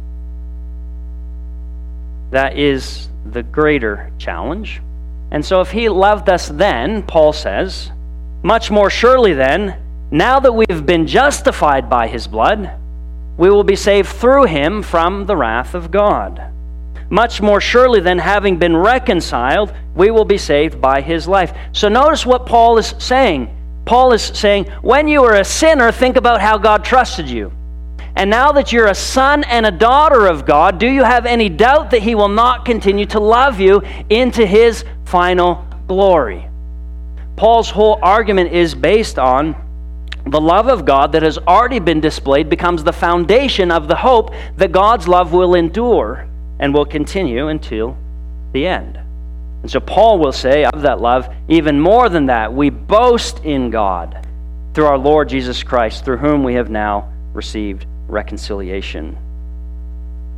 That 2.32 2.58
is 2.58 3.10
the 3.32 3.44
greater 3.44 4.12
challenge. 4.18 4.82
And 5.32 5.46
so, 5.46 5.62
if 5.62 5.72
He 5.72 5.90
loved 5.90 6.30
us 6.30 6.48
then, 6.48 7.04
Paul 7.04 7.34
says, 7.34 7.92
much 8.44 8.72
more 8.72 8.90
surely 8.90 9.34
then, 9.34 9.84
now 10.12 10.40
that 10.40 10.54
we've 10.54 10.86
been 10.86 11.08
justified 11.08 11.90
by 11.90 12.08
His 12.08 12.28
blood, 12.28 12.72
we 13.38 13.50
will 13.50 13.64
be 13.64 13.76
saved 13.76 14.10
through 14.10 14.46
Him 14.46 14.82
from 14.82 15.26
the 15.26 15.36
wrath 15.36 15.76
of 15.76 15.92
God 15.92 16.54
much 17.10 17.42
more 17.42 17.62
surely 17.62 18.00
than 18.00 18.18
having 18.18 18.58
been 18.58 18.76
reconciled, 18.76 19.74
we 19.96 20.12
will 20.12 20.26
be 20.26 20.38
saved 20.38 20.82
by 20.82 21.02
his 21.02 21.28
life. 21.28 21.56
So 21.72 21.88
notice 21.88 22.26
what 22.26 22.46
Paul 22.46 22.78
is 22.78 22.94
saying. 22.98 23.54
Paul 23.86 24.12
is 24.12 24.22
saying, 24.22 24.66
when 24.82 25.08
you 25.08 25.22
were 25.22 25.36
a 25.36 25.46
sinner, 25.46 25.92
think 25.92 26.18
about 26.18 26.42
how 26.42 26.58
God 26.58 26.84
trusted 26.84 27.30
you. 27.30 27.52
And 28.18 28.32
now 28.32 28.52
that 28.54 28.72
you're 28.74 28.88
a 28.88 28.96
son 28.96 29.44
and 29.44 29.64
a 29.64 29.70
daughter 29.70 30.26
of 30.26 30.44
God, 30.44 30.80
do 30.80 30.88
you 30.88 31.04
have 31.04 31.28
any 31.28 31.50
doubt 31.50 31.92
that 31.92 32.02
he 32.02 32.16
will 32.16 32.30
not 32.30 32.66
continue 32.66 33.06
to 33.06 33.20
love 33.20 33.60
you 33.60 33.84
into 34.10 34.44
his 34.44 34.84
final 35.06 35.64
glory? 35.86 36.50
Paul's 37.36 37.70
whole 37.70 38.00
argument 38.02 38.54
is 38.54 38.74
based 38.74 39.20
on 39.20 39.56
the 40.26 40.42
love 40.42 40.68
of 40.68 40.84
God 40.84 41.12
that 41.12 41.22
has 41.22 41.38
already 41.38 41.78
been 41.78 42.02
displayed 42.02 42.50
becomes 42.50 42.84
the 42.84 42.92
foundation 42.92 43.70
of 43.70 43.88
the 43.88 43.96
hope 43.96 44.34
that 44.56 44.72
God's 44.72 45.08
love 45.08 45.32
will 45.32 45.54
endure 45.54 46.28
and 46.60 46.74
will 46.74 46.86
continue 46.86 47.50
until 47.50 47.96
the 48.52 48.66
end. 48.66 48.98
And 49.62 49.70
so 49.70 49.80
Paul 49.80 50.18
will 50.18 50.32
say 50.32 50.66
of 50.66 50.82
that 50.82 51.00
love, 51.00 51.32
even 51.50 51.80
more 51.80 52.10
than 52.10 52.26
that, 52.26 52.52
we 52.52 52.72
boast 52.72 53.46
in 53.46 53.70
God 53.70 54.28
through 54.74 54.88
our 54.88 54.98
Lord 54.98 55.30
Jesus 55.30 55.62
Christ, 55.62 56.04
through 56.04 56.18
whom 56.18 56.44
we 56.44 56.56
have 56.56 56.72
now 56.72 57.14
received 57.34 57.86
reconciliation. 58.08 59.18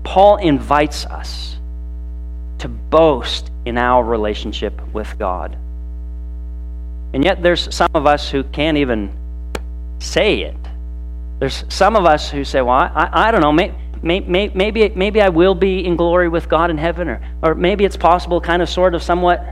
Paul 0.04 0.38
invites 0.38 1.06
us 1.06 1.58
to 2.60 2.68
boast 2.68 3.52
in 3.66 3.78
our 3.78 4.04
relationship 4.04 4.74
with 4.94 5.18
God. 5.18 5.58
And 7.14 7.24
yet, 7.24 7.42
there's 7.42 7.74
some 7.74 7.90
of 7.94 8.06
us 8.06 8.30
who 8.30 8.44
can't 8.44 8.78
even 8.78 9.12
say 10.00 10.42
it. 10.42 10.56
There's 11.40 11.64
some 11.70 11.96
of 11.96 12.06
us 12.06 12.30
who 12.30 12.44
say, 12.44 12.62
Well, 12.62 12.76
I, 12.76 13.10
I 13.12 13.32
don't 13.32 13.42
know, 13.42 13.52
maybe, 13.52 13.74
maybe, 14.02 14.52
maybe, 14.54 14.90
maybe 14.90 15.22
I 15.22 15.30
will 15.30 15.56
be 15.56 15.86
in 15.86 15.96
glory 15.96 16.30
with 16.30 16.50
God 16.50 16.70
in 16.70 16.78
heaven, 16.78 17.08
or, 17.08 17.22
or 17.42 17.56
maybe 17.56 17.86
it's 17.86 17.98
possible, 17.98 18.40
kind 18.40 18.62
of, 18.62 18.70
sort 18.70 18.94
of, 18.94 19.02
somewhat. 19.02 19.44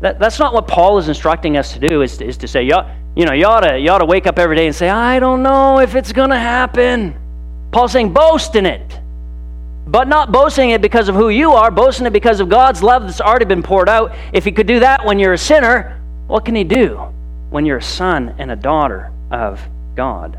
That, 0.00 0.18
that's 0.18 0.38
not 0.38 0.52
what 0.52 0.66
Paul 0.66 0.98
is 0.98 1.08
instructing 1.08 1.56
us 1.56 1.72
to 1.74 1.78
do, 1.78 2.02
is 2.02 2.18
to, 2.18 2.26
is 2.26 2.36
to 2.38 2.48
say, 2.48 2.64
you, 2.64 2.76
you 3.14 3.24
know, 3.24 3.32
you 3.32 3.46
ought, 3.46 3.60
to, 3.60 3.78
you 3.78 3.88
ought 3.90 3.98
to 3.98 4.04
wake 4.04 4.26
up 4.26 4.38
every 4.38 4.56
day 4.56 4.66
and 4.66 4.74
say, 4.74 4.88
I 4.88 5.20
don't 5.20 5.42
know 5.42 5.78
if 5.78 5.94
it's 5.94 6.12
going 6.12 6.30
to 6.30 6.38
happen. 6.38 7.21
Paul's 7.72 7.92
saying, 7.92 8.12
boast 8.12 8.54
in 8.54 8.66
it. 8.66 9.00
But 9.86 10.06
not 10.06 10.30
boasting 10.30 10.70
it 10.70 10.80
because 10.80 11.08
of 11.08 11.16
who 11.16 11.28
you 11.28 11.52
are, 11.52 11.70
boasting 11.70 12.06
it 12.06 12.12
because 12.12 12.38
of 12.38 12.48
God's 12.48 12.82
love 12.82 13.02
that's 13.02 13.20
already 13.20 13.46
been 13.46 13.62
poured 13.62 13.88
out. 13.88 14.14
If 14.32 14.44
he 14.44 14.52
could 14.52 14.68
do 14.68 14.78
that 14.80 15.04
when 15.04 15.18
you're 15.18 15.32
a 15.32 15.38
sinner, 15.38 16.00
what 16.28 16.44
can 16.44 16.54
he 16.54 16.64
do 16.64 16.96
when 17.50 17.66
you're 17.66 17.78
a 17.78 17.82
son 17.82 18.36
and 18.38 18.52
a 18.52 18.56
daughter 18.56 19.10
of 19.30 19.60
God? 19.96 20.38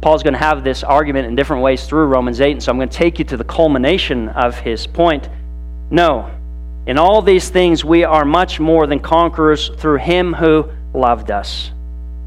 Paul's 0.00 0.22
going 0.22 0.34
to 0.34 0.38
have 0.38 0.62
this 0.62 0.84
argument 0.84 1.26
in 1.26 1.34
different 1.34 1.62
ways 1.62 1.86
through 1.86 2.06
Romans 2.06 2.40
8, 2.40 2.52
and 2.52 2.62
so 2.62 2.70
I'm 2.70 2.78
going 2.78 2.88
to 2.88 2.96
take 2.96 3.18
you 3.18 3.24
to 3.26 3.36
the 3.36 3.44
culmination 3.44 4.28
of 4.28 4.58
his 4.58 4.86
point. 4.86 5.28
No, 5.90 6.30
in 6.86 6.98
all 6.98 7.22
these 7.22 7.48
things 7.48 7.84
we 7.84 8.04
are 8.04 8.24
much 8.24 8.60
more 8.60 8.86
than 8.86 9.00
conquerors 9.00 9.70
through 9.78 9.98
him 9.98 10.34
who 10.34 10.70
loved 10.94 11.30
us. 11.30 11.72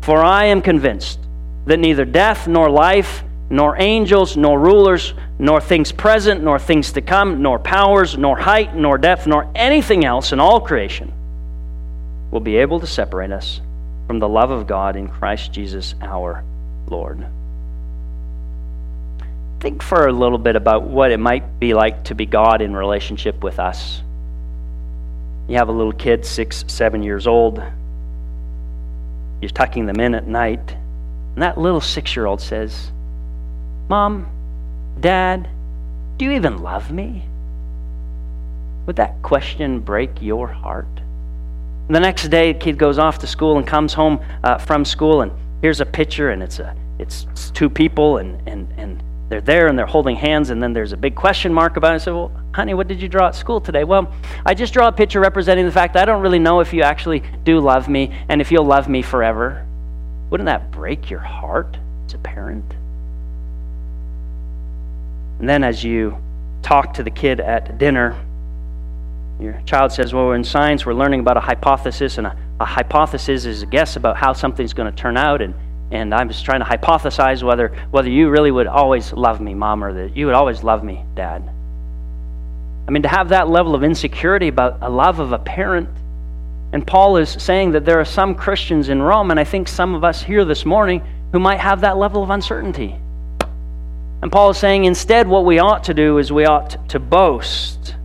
For 0.01 0.21
I 0.21 0.45
am 0.45 0.61
convinced 0.61 1.19
that 1.65 1.79
neither 1.79 2.03
death 2.03 2.47
nor 2.47 2.69
life, 2.69 3.23
nor 3.49 3.75
angels, 3.79 4.37
nor 4.37 4.59
rulers, 4.59 5.13
nor 5.39 5.59
things 5.59 5.91
present, 5.91 6.43
nor 6.43 6.59
things 6.59 6.91
to 6.93 7.01
come, 7.01 7.41
nor 7.41 7.59
powers, 7.59 8.17
nor 8.17 8.37
height, 8.37 8.75
nor 8.75 8.97
depth, 8.97 9.25
nor 9.25 9.51
anything 9.55 10.05
else 10.05 10.31
in 10.31 10.39
all 10.39 10.59
creation 10.59 11.11
will 12.31 12.39
be 12.39 12.57
able 12.57 12.79
to 12.79 12.87
separate 12.87 13.31
us 13.31 13.59
from 14.07 14.19
the 14.19 14.29
love 14.29 14.51
of 14.51 14.67
God 14.67 14.95
in 14.95 15.07
Christ 15.07 15.51
Jesus 15.51 15.95
our 16.01 16.43
Lord 16.87 17.25
think 19.59 19.83
for 19.83 20.07
a 20.07 20.13
little 20.13 20.37
bit 20.37 20.55
about 20.55 20.83
what 20.83 21.11
it 21.11 21.19
might 21.19 21.59
be 21.59 21.73
like 21.73 22.05
to 22.05 22.15
be 22.15 22.25
God 22.25 22.61
in 22.61 22.75
relationship 22.75 23.43
with 23.43 23.59
us. 23.59 24.01
You 25.47 25.57
have 25.57 25.69
a 25.69 25.73
little 25.73 25.91
kid, 25.91 26.25
six, 26.25 26.63
seven 26.67 27.03
years 27.03 27.27
old. 27.27 27.61
You're 29.41 29.49
tucking 29.49 29.85
them 29.85 29.99
in 29.99 30.15
at 30.15 30.27
night, 30.27 30.75
and 31.33 31.43
that 31.43 31.57
little 31.57 31.81
six 31.81 32.15
year 32.15 32.25
old 32.25 32.41
says, 32.41 32.91
Mom, 33.89 34.27
Dad, 34.99 35.49
do 36.17 36.25
you 36.25 36.31
even 36.31 36.59
love 36.59 36.91
me? 36.91 37.23
Would 38.85 38.97
that 38.97 39.19
question 39.23 39.79
break 39.79 40.21
your 40.21 40.47
heart? 40.47 40.85
The 41.89 41.99
next 41.99 42.27
day, 42.27 42.53
the 42.53 42.59
kid 42.59 42.77
goes 42.77 42.99
off 42.99 43.17
to 43.19 43.27
school 43.27 43.57
and 43.57 43.65
comes 43.65 43.95
home 43.95 44.23
uh, 44.43 44.59
from 44.59 44.85
school, 44.85 45.23
and 45.23 45.31
here's 45.63 45.81
a 45.81 45.87
picture 45.87 46.29
and 46.29 46.43
it's 46.43 46.59
a 46.59 46.75
it's, 46.99 47.25
it's 47.31 47.49
two 47.49 47.69
people 47.69 48.17
and, 48.17 48.47
and, 48.47 48.71
and 48.77 49.01
they're 49.29 49.41
there 49.41 49.67
and 49.67 49.79
they're 49.79 49.85
holding 49.85 50.15
hands 50.15 50.49
and 50.51 50.61
then 50.61 50.73
there's 50.73 50.91
a 50.91 50.97
big 50.97 51.15
question 51.15 51.51
mark 51.51 51.77
about 51.77 51.93
it. 51.93 51.95
I 51.95 51.97
said, 51.97 52.13
Well, 52.13 52.31
honey, 52.53 52.75
what 52.75 52.87
did 52.87 53.01
you 53.01 53.07
draw 53.07 53.27
at 53.27 53.35
school 53.35 53.59
today? 53.59 53.85
Well, 53.85 54.13
I 54.45 54.53
just 54.53 54.73
draw 54.73 54.89
a 54.89 54.91
picture 54.91 55.19
representing 55.19 55.65
the 55.65 55.71
fact 55.71 55.93
that 55.95 56.03
I 56.03 56.05
don't 56.05 56.21
really 56.21 56.39
know 56.39 56.59
if 56.59 56.73
you 56.73 56.83
actually 56.83 57.23
do 57.43 57.59
love 57.59 57.87
me 57.87 58.15
and 58.27 58.39
if 58.39 58.51
you'll 58.51 58.65
love 58.65 58.87
me 58.87 59.01
forever. 59.01 59.65
Wouldn't 60.29 60.45
that 60.45 60.69
break 60.69 61.09
your 61.09 61.21
heart 61.21 61.77
as 62.05 62.13
a 62.13 62.17
parent? 62.19 62.75
And 65.39 65.47
then 65.47 65.63
as 65.63 65.83
you 65.83 66.17
talk 66.61 66.93
to 66.95 67.03
the 67.03 67.09
kid 67.09 67.39
at 67.39 67.77
dinner, 67.77 68.19
your 69.39 69.61
child 69.65 69.91
says, 69.91 70.13
Well, 70.13 70.33
in 70.33 70.43
science, 70.43 70.85
we're 70.85 70.93
learning 70.93 71.21
about 71.21 71.37
a 71.37 71.41
hypothesis, 71.41 72.17
and 72.17 72.27
a, 72.27 72.37
a 72.59 72.65
hypothesis 72.65 73.45
is 73.45 73.63
a 73.63 73.65
guess 73.65 73.95
about 73.95 74.17
how 74.17 74.33
something's 74.33 74.73
going 74.73 74.91
to 74.93 74.95
turn 74.95 75.15
out. 75.15 75.41
And, 75.41 75.53
and 75.91 76.13
I'm 76.13 76.27
just 76.27 76.43
trying 76.43 76.59
to 76.59 76.65
hypothesize 76.65 77.41
whether, 77.41 77.69
whether 77.89 78.09
you 78.09 78.29
really 78.29 78.51
would 78.51 78.67
always 78.67 79.13
love 79.13 79.39
me, 79.39 79.53
mom, 79.53 79.83
or 79.83 79.93
that 79.93 80.15
you 80.15 80.25
would 80.25 80.35
always 80.35 80.61
love 80.61 80.83
me, 80.83 81.03
dad. 81.15 81.49
I 82.87 82.91
mean, 82.91 83.03
to 83.03 83.07
have 83.07 83.29
that 83.29 83.49
level 83.49 83.75
of 83.75 83.83
insecurity 83.83 84.49
about 84.49 84.79
a 84.81 84.89
love 84.89 85.19
of 85.19 85.31
a 85.31 85.39
parent. 85.39 85.89
And 86.73 86.85
Paul 86.85 87.17
is 87.17 87.29
saying 87.29 87.71
that 87.71 87.85
there 87.85 87.99
are 87.99 88.05
some 88.05 88.35
Christians 88.35 88.89
in 88.89 89.01
Rome, 89.01 89.31
and 89.31 89.39
I 89.39 89.43
think 89.43 89.67
some 89.67 89.95
of 89.95 90.03
us 90.03 90.21
here 90.21 90.43
this 90.43 90.65
morning, 90.65 91.01
who 91.31 91.39
might 91.39 91.59
have 91.59 91.81
that 91.81 91.97
level 91.97 92.23
of 92.23 92.29
uncertainty. 92.29 92.95
And 94.21 94.31
Paul 94.31 94.49
is 94.49 94.57
saying 94.57 94.85
instead, 94.85 95.27
what 95.27 95.45
we 95.45 95.59
ought 95.59 95.85
to 95.85 95.93
do 95.93 96.17
is 96.17 96.31
we 96.31 96.45
ought 96.45 96.89
to 96.89 96.99
boast 96.99 97.95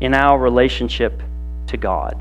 in 0.00 0.12
our 0.12 0.38
relationship 0.38 1.22
to 1.68 1.76
God. 1.76 2.20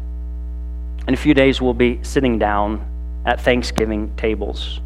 In 1.08 1.14
a 1.14 1.18
few 1.18 1.34
days, 1.34 1.60
we'll 1.60 1.74
be 1.74 2.00
sitting 2.04 2.38
down 2.38 2.86
at 3.26 3.42
Thanksgiving 3.42 4.16
tables. 4.16 4.80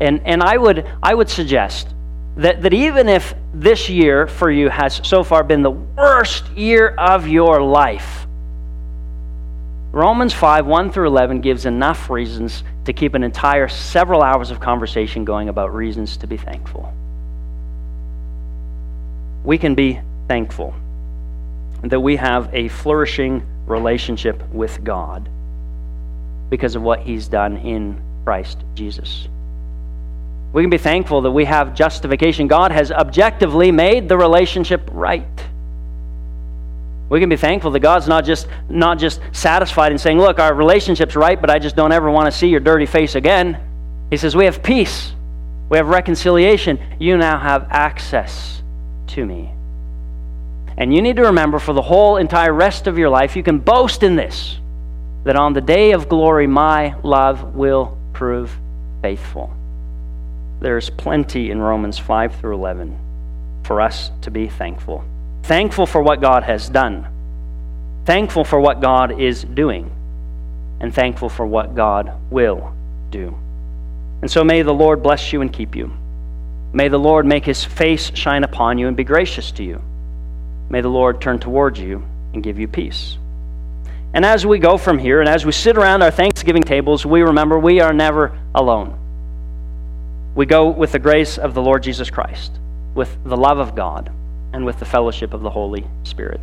And, 0.00 0.20
and 0.26 0.42
I, 0.42 0.58
would, 0.58 0.86
I 1.02 1.14
would 1.14 1.30
suggest 1.30 1.88
that, 2.36 2.62
that 2.62 2.74
even 2.74 3.08
if 3.08 3.34
this 3.54 3.88
year 3.88 4.26
for 4.26 4.50
you 4.50 4.68
has 4.68 5.00
so 5.04 5.24
far 5.24 5.42
been 5.44 5.62
the 5.62 5.70
worst 5.70 6.50
year 6.50 6.88
of 6.88 7.26
your 7.26 7.62
life, 7.62 8.26
Romans 9.92 10.34
5 10.34 10.66
1 10.66 10.90
through 10.90 11.06
11 11.06 11.40
gives 11.40 11.66
enough 11.66 12.10
reasons 12.10 12.64
to 12.84 12.92
keep 12.92 13.14
an 13.14 13.22
entire 13.22 13.68
several 13.68 14.22
hours 14.22 14.50
of 14.50 14.58
conversation 14.60 15.24
going 15.24 15.48
about 15.48 15.72
reasons 15.72 16.16
to 16.16 16.26
be 16.26 16.36
thankful 16.36 16.92
we 19.44 19.58
can 19.58 19.74
be 19.74 20.00
thankful 20.26 20.74
that 21.82 22.00
we 22.00 22.16
have 22.16 22.52
a 22.54 22.68
flourishing 22.68 23.42
relationship 23.66 24.42
with 24.50 24.82
God 24.82 25.28
because 26.48 26.74
of 26.76 26.82
what 26.82 27.00
He's 27.00 27.28
done 27.28 27.58
in 27.58 28.00
Christ 28.24 28.64
Jesus. 28.74 29.28
We 30.54 30.62
can 30.62 30.70
be 30.70 30.78
thankful 30.78 31.20
that 31.22 31.30
we 31.30 31.44
have 31.44 31.74
justification. 31.74 32.48
God 32.48 32.72
has 32.72 32.90
objectively 32.90 33.70
made 33.70 34.08
the 34.08 34.16
relationship 34.16 34.88
right. 34.92 35.26
We 37.10 37.20
can 37.20 37.28
be 37.28 37.36
thankful 37.36 37.70
that 37.72 37.80
God's 37.80 38.08
not 38.08 38.24
just 38.24 38.46
not 38.70 38.98
just 38.98 39.20
satisfied 39.32 39.92
in 39.92 39.98
saying, 39.98 40.18
"Look, 40.18 40.38
our 40.38 40.54
relationship's 40.54 41.16
right, 41.16 41.38
but 41.38 41.50
I 41.50 41.58
just 41.58 41.76
don't 41.76 41.92
ever 41.92 42.10
want 42.10 42.26
to 42.26 42.32
see 42.32 42.48
your 42.48 42.60
dirty 42.60 42.86
face 42.86 43.14
again." 43.14 43.58
He 44.10 44.16
says, 44.16 44.34
"We 44.34 44.46
have 44.46 44.62
peace. 44.62 45.12
We 45.68 45.76
have 45.76 45.88
reconciliation. 45.88 46.78
You 46.98 47.18
now 47.18 47.38
have 47.38 47.66
access 47.70 48.62
to 49.08 49.24
me. 49.24 49.52
And 50.76 50.94
you 50.94 51.02
need 51.02 51.16
to 51.16 51.22
remember 51.22 51.58
for 51.58 51.72
the 51.72 51.82
whole 51.82 52.16
entire 52.16 52.52
rest 52.52 52.86
of 52.86 52.98
your 52.98 53.08
life, 53.08 53.36
you 53.36 53.42
can 53.42 53.58
boast 53.58 54.02
in 54.02 54.16
this 54.16 54.58
that 55.24 55.36
on 55.36 55.54
the 55.54 55.60
day 55.60 55.92
of 55.92 56.08
glory, 56.08 56.46
my 56.46 56.94
love 57.02 57.54
will 57.54 57.96
prove 58.12 58.54
faithful. 59.02 59.52
There's 60.60 60.90
plenty 60.90 61.50
in 61.50 61.60
Romans 61.60 61.98
5 61.98 62.36
through 62.36 62.54
11 62.54 63.62
for 63.64 63.80
us 63.80 64.10
to 64.22 64.30
be 64.30 64.48
thankful. 64.48 65.04
Thankful 65.44 65.86
for 65.86 66.02
what 66.02 66.20
God 66.20 66.42
has 66.42 66.68
done, 66.68 67.08
thankful 68.04 68.44
for 68.44 68.60
what 68.60 68.80
God 68.80 69.20
is 69.20 69.44
doing, 69.44 69.90
and 70.80 70.94
thankful 70.94 71.28
for 71.28 71.46
what 71.46 71.74
God 71.74 72.12
will 72.30 72.74
do. 73.10 73.34
And 74.20 74.30
so 74.30 74.44
may 74.44 74.62
the 74.62 74.72
Lord 74.72 75.02
bless 75.02 75.32
you 75.32 75.40
and 75.40 75.52
keep 75.52 75.74
you. 75.74 75.92
May 76.74 76.88
the 76.88 76.98
Lord 76.98 77.24
make 77.24 77.44
his 77.44 77.62
face 77.62 78.10
shine 78.16 78.42
upon 78.42 78.78
you 78.78 78.88
and 78.88 78.96
be 78.96 79.04
gracious 79.04 79.52
to 79.52 79.62
you. 79.62 79.80
May 80.68 80.80
the 80.80 80.88
Lord 80.88 81.20
turn 81.20 81.38
towards 81.38 81.78
you 81.78 82.04
and 82.32 82.42
give 82.42 82.58
you 82.58 82.66
peace. 82.66 83.16
And 84.12 84.24
as 84.24 84.44
we 84.44 84.58
go 84.58 84.76
from 84.76 84.98
here 84.98 85.20
and 85.20 85.28
as 85.28 85.46
we 85.46 85.52
sit 85.52 85.76
around 85.76 86.02
our 86.02 86.10
Thanksgiving 86.10 86.64
tables, 86.64 87.06
we 87.06 87.22
remember 87.22 87.60
we 87.60 87.80
are 87.80 87.92
never 87.92 88.36
alone. 88.56 88.98
We 90.34 90.46
go 90.46 90.68
with 90.68 90.90
the 90.90 90.98
grace 90.98 91.38
of 91.38 91.54
the 91.54 91.62
Lord 91.62 91.84
Jesus 91.84 92.10
Christ, 92.10 92.50
with 92.92 93.16
the 93.22 93.36
love 93.36 93.58
of 93.58 93.76
God, 93.76 94.10
and 94.52 94.66
with 94.66 94.80
the 94.80 94.84
fellowship 94.84 95.32
of 95.32 95.42
the 95.42 95.50
Holy 95.50 95.86
Spirit. 96.02 96.40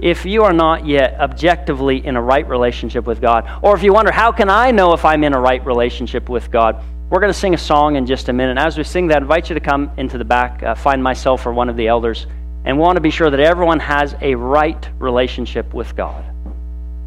If 0.00 0.26
you 0.26 0.42
are 0.42 0.52
not 0.52 0.86
yet 0.86 1.20
objectively 1.20 2.04
in 2.04 2.16
a 2.16 2.22
right 2.22 2.46
relationship 2.48 3.06
with 3.06 3.20
God, 3.20 3.48
or 3.62 3.76
if 3.76 3.84
you 3.84 3.92
wonder, 3.92 4.10
how 4.10 4.32
can 4.32 4.50
I 4.50 4.72
know 4.72 4.92
if 4.92 5.04
I'm 5.04 5.22
in 5.22 5.34
a 5.34 5.40
right 5.40 5.64
relationship 5.64 6.28
with 6.28 6.50
God? 6.50 6.82
We're 7.08 7.20
going 7.20 7.32
to 7.32 7.38
sing 7.38 7.54
a 7.54 7.58
song 7.58 7.94
in 7.94 8.04
just 8.04 8.28
a 8.28 8.32
minute. 8.32 8.58
As 8.58 8.76
we 8.76 8.82
sing 8.82 9.06
that, 9.08 9.18
I 9.18 9.20
invite 9.20 9.48
you 9.48 9.54
to 9.54 9.60
come 9.60 9.92
into 9.96 10.18
the 10.18 10.24
back, 10.24 10.60
uh, 10.64 10.74
find 10.74 11.00
myself 11.00 11.46
or 11.46 11.52
one 11.52 11.68
of 11.68 11.76
the 11.76 11.86
elders, 11.86 12.26
and 12.64 12.76
want 12.80 12.96
to 12.96 13.00
be 13.00 13.10
sure 13.10 13.30
that 13.30 13.38
everyone 13.38 13.78
has 13.78 14.16
a 14.20 14.34
right 14.34 14.88
relationship 14.98 15.72
with 15.72 15.94
God 15.94 16.24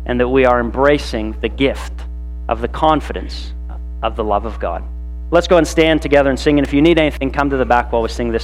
and 0.05 0.17
that 0.17 0.27
we 0.29 0.45
are 0.45 0.61
embracing 0.61 1.37
the 1.41 1.49
gift 1.49 1.91
of 2.47 2.61
the 2.61 2.69
confidence 2.69 3.53
of 4.01 4.15
the 4.15 4.23
love 4.23 4.45
of 4.45 4.57
God. 4.57 4.85
Let's 5.31 5.49
go 5.49 5.57
and 5.57 5.67
stand 5.67 6.01
together 6.01 6.29
and 6.29 6.39
sing. 6.39 6.57
And 6.57 6.65
if 6.65 6.73
you 6.73 6.81
need 6.81 6.97
anything, 6.97 7.29
come 7.29 7.49
to 7.49 7.57
the 7.57 7.65
back 7.65 7.91
while 7.91 8.01
we 8.01 8.07
sing 8.07 8.31
this. 8.31 8.37